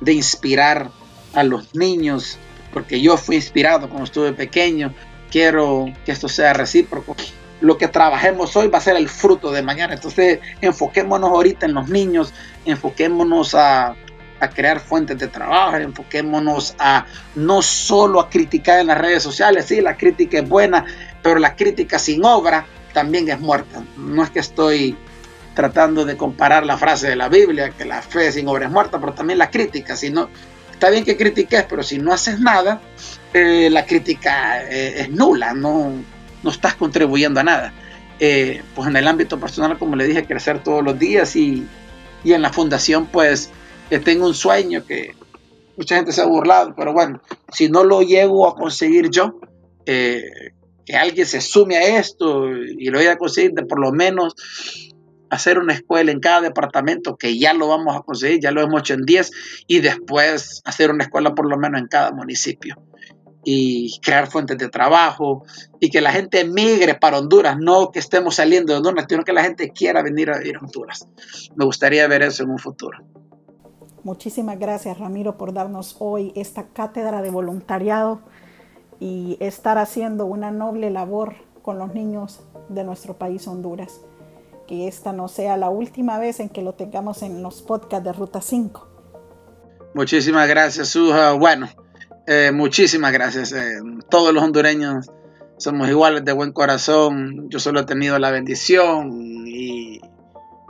de 0.00 0.12
inspirar 0.12 0.90
a 1.34 1.44
los 1.44 1.74
niños, 1.74 2.38
porque 2.72 3.02
yo 3.02 3.18
fui 3.18 3.36
inspirado 3.36 3.88
cuando 3.88 4.04
estuve 4.04 4.32
pequeño. 4.32 4.94
Quiero 5.30 5.86
que 6.04 6.12
esto 6.12 6.28
sea 6.28 6.52
recíproco 6.52 7.16
lo 7.62 7.78
que 7.78 7.88
trabajemos 7.88 8.54
hoy 8.56 8.66
va 8.66 8.78
a 8.78 8.80
ser 8.80 8.96
el 8.96 9.08
fruto 9.08 9.52
de 9.52 9.62
mañana. 9.62 9.94
Entonces, 9.94 10.40
enfoquémonos 10.60 11.30
ahorita 11.30 11.66
en 11.66 11.74
los 11.74 11.88
niños, 11.88 12.34
enfoquémonos 12.64 13.54
a, 13.54 13.96
crear 14.56 14.80
fuentes 14.80 15.16
de 15.18 15.28
trabajo, 15.28 15.76
enfoquémonos 15.76 16.74
a 16.80 17.06
no 17.36 17.62
solo 17.62 18.18
a 18.18 18.28
criticar 18.28 18.80
en 18.80 18.88
las 18.88 18.98
redes 18.98 19.22
sociales, 19.22 19.66
sí, 19.66 19.80
la 19.80 19.96
crítica 19.96 20.40
es 20.40 20.48
buena, 20.48 20.84
pero 21.22 21.38
la 21.38 21.54
crítica 21.54 21.96
sin 21.96 22.24
obra 22.24 22.66
también 22.92 23.28
es 23.28 23.38
muerta. 23.38 23.84
No 23.96 24.24
es 24.24 24.30
que 24.30 24.40
estoy 24.40 24.96
tratando 25.54 26.04
de 26.04 26.16
comparar 26.16 26.66
la 26.66 26.76
frase 26.76 27.08
de 27.08 27.14
la 27.14 27.28
Biblia, 27.28 27.70
que 27.70 27.84
la 27.84 28.02
fe 28.02 28.32
sin 28.32 28.48
obra 28.48 28.66
es 28.66 28.72
muerta, 28.72 28.98
pero 28.98 29.14
también 29.14 29.38
la 29.38 29.48
crítica, 29.48 29.94
si 29.94 30.10
no, 30.10 30.28
está 30.72 30.90
bien 30.90 31.04
que 31.04 31.16
critiques, 31.16 31.64
pero 31.68 31.84
si 31.84 31.98
no 31.98 32.12
haces 32.12 32.40
nada, 32.40 32.80
eh, 33.32 33.68
la 33.70 33.86
crítica 33.86 34.64
eh, 34.64 35.02
es 35.02 35.10
nula, 35.10 35.54
no, 35.54 36.02
no 36.42 36.50
estás 36.50 36.74
contribuyendo 36.74 37.40
a 37.40 37.44
nada. 37.44 37.72
Eh, 38.18 38.62
pues 38.74 38.88
en 38.88 38.96
el 38.96 39.08
ámbito 39.08 39.40
personal, 39.40 39.78
como 39.78 39.96
le 39.96 40.06
dije, 40.06 40.24
crecer 40.26 40.62
todos 40.62 40.84
los 40.84 40.98
días 40.98 41.34
y, 41.34 41.66
en 42.24 42.42
la 42.42 42.52
fundación, 42.52 43.06
pues 43.06 43.50
eh, 43.90 43.98
tengo 43.98 44.26
un 44.26 44.34
sueño 44.34 44.84
que 44.84 45.14
mucha 45.76 45.96
gente 45.96 46.12
se 46.12 46.20
ha 46.20 46.26
burlado, 46.26 46.74
pero 46.76 46.92
bueno, 46.92 47.20
si 47.52 47.68
no 47.68 47.82
lo 47.82 48.02
llego 48.02 48.46
a 48.48 48.54
conseguir 48.54 49.10
yo, 49.10 49.40
eh, 49.86 50.22
que 50.86 50.94
alguien 50.94 51.26
se 51.26 51.40
sume 51.40 51.76
a 51.76 51.98
esto 51.98 52.48
y 52.48 52.90
lo 52.90 52.98
vaya 52.98 53.12
a 53.12 53.18
conseguir 53.18 53.52
de 53.52 53.64
por 53.64 53.80
lo 53.80 53.92
menos 53.92 54.34
hacer 55.30 55.58
una 55.58 55.72
escuela 55.72 56.12
en 56.12 56.20
cada 56.20 56.42
departamento, 56.42 57.16
que 57.16 57.38
ya 57.38 57.54
lo 57.54 57.68
vamos 57.68 57.96
a 57.96 58.02
conseguir, 58.02 58.40
ya 58.40 58.50
lo 58.50 58.60
hemos 58.60 58.82
hecho 58.82 58.94
en 58.94 59.04
10, 59.04 59.30
y 59.66 59.80
después 59.80 60.60
hacer 60.64 60.90
una 60.90 61.04
escuela 61.04 61.34
por 61.34 61.48
lo 61.48 61.56
menos 61.56 61.80
en 61.80 61.88
cada 61.88 62.12
municipio 62.12 62.76
y 63.44 63.98
crear 64.00 64.28
fuentes 64.28 64.58
de 64.58 64.68
trabajo 64.68 65.44
y 65.80 65.90
que 65.90 66.00
la 66.00 66.12
gente 66.12 66.44
migre 66.44 66.94
para 66.94 67.18
Honduras, 67.18 67.56
no 67.58 67.90
que 67.90 67.98
estemos 67.98 68.36
saliendo 68.36 68.72
de 68.72 68.78
Honduras, 68.78 69.06
sino 69.08 69.24
que 69.24 69.32
la 69.32 69.42
gente 69.42 69.70
quiera 69.70 70.02
venir 70.02 70.30
a 70.30 70.38
vivir 70.38 70.56
a 70.56 70.60
Honduras. 70.60 71.08
Me 71.56 71.64
gustaría 71.64 72.06
ver 72.06 72.22
eso 72.22 72.44
en 72.44 72.50
un 72.50 72.58
futuro. 72.58 72.98
Muchísimas 74.04 74.58
gracias 74.58 74.98
Ramiro 74.98 75.38
por 75.38 75.52
darnos 75.52 75.96
hoy 76.00 76.32
esta 76.34 76.68
cátedra 76.68 77.22
de 77.22 77.30
voluntariado 77.30 78.20
y 78.98 79.36
estar 79.40 79.78
haciendo 79.78 80.26
una 80.26 80.50
noble 80.50 80.90
labor 80.90 81.34
con 81.62 81.78
los 81.78 81.94
niños 81.94 82.40
de 82.68 82.84
nuestro 82.84 83.18
país 83.18 83.46
Honduras. 83.46 84.00
Que 84.66 84.88
esta 84.88 85.12
no 85.12 85.28
sea 85.28 85.56
la 85.56 85.70
última 85.70 86.18
vez 86.18 86.40
en 86.40 86.48
que 86.48 86.62
lo 86.62 86.74
tengamos 86.74 87.22
en 87.22 87.42
los 87.42 87.62
podcasts 87.62 88.04
de 88.04 88.12
Ruta 88.12 88.40
5. 88.40 88.88
Muchísimas 89.94 90.48
gracias, 90.48 90.88
Suja. 90.88 91.32
Bueno, 91.32 91.68
eh, 92.26 92.50
muchísimas 92.52 93.12
gracias. 93.12 93.52
Eh, 93.52 93.80
todos 94.08 94.32
los 94.32 94.42
hondureños 94.42 95.10
somos 95.56 95.88
iguales 95.88 96.24
de 96.24 96.32
buen 96.32 96.52
corazón. 96.52 97.48
Yo 97.48 97.58
solo 97.58 97.80
he 97.80 97.84
tenido 97.84 98.18
la 98.18 98.30
bendición 98.30 99.46
y 99.46 100.00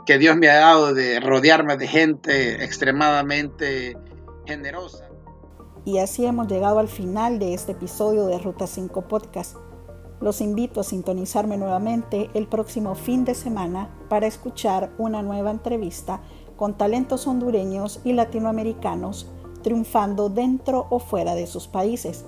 que 0.05 0.17
Dios 0.17 0.35
me 0.35 0.49
ha 0.49 0.55
dado 0.55 0.93
de 0.93 1.19
rodearme 1.19 1.77
de 1.77 1.87
gente 1.87 2.63
extremadamente 2.63 3.97
generosa. 4.45 5.09
Y 5.85 5.97
así 5.99 6.25
hemos 6.25 6.47
llegado 6.47 6.79
al 6.79 6.87
final 6.87 7.39
de 7.39 7.53
este 7.53 7.73
episodio 7.73 8.27
de 8.27 8.39
Ruta 8.39 8.67
5 8.67 9.07
Podcast. 9.07 9.57
Los 10.21 10.39
invito 10.39 10.79
a 10.79 10.83
sintonizarme 10.83 11.57
nuevamente 11.57 12.29
el 12.33 12.47
próximo 12.47 12.95
fin 12.95 13.25
de 13.25 13.35
semana 13.35 13.89
para 14.07 14.25
escuchar 14.25 14.91
una 14.97 15.21
nueva 15.21 15.51
entrevista 15.51 16.21
con 16.55 16.77
talentos 16.77 17.27
hondureños 17.27 17.99
y 18.05 18.13
latinoamericanos 18.13 19.32
triunfando 19.63 20.29
dentro 20.29 20.85
o 20.91 20.99
fuera 20.99 21.33
de 21.33 21.47
sus 21.47 21.67
países. 21.67 22.23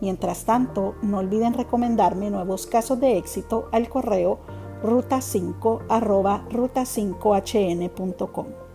Mientras 0.00 0.44
tanto, 0.44 0.94
no 1.02 1.18
olviden 1.18 1.54
recomendarme 1.54 2.30
nuevos 2.30 2.68
casos 2.68 3.00
de 3.00 3.18
éxito 3.18 3.68
al 3.72 3.88
correo 3.88 4.38
ruta5 4.84 5.80
ruta5hn.com. 6.50 8.65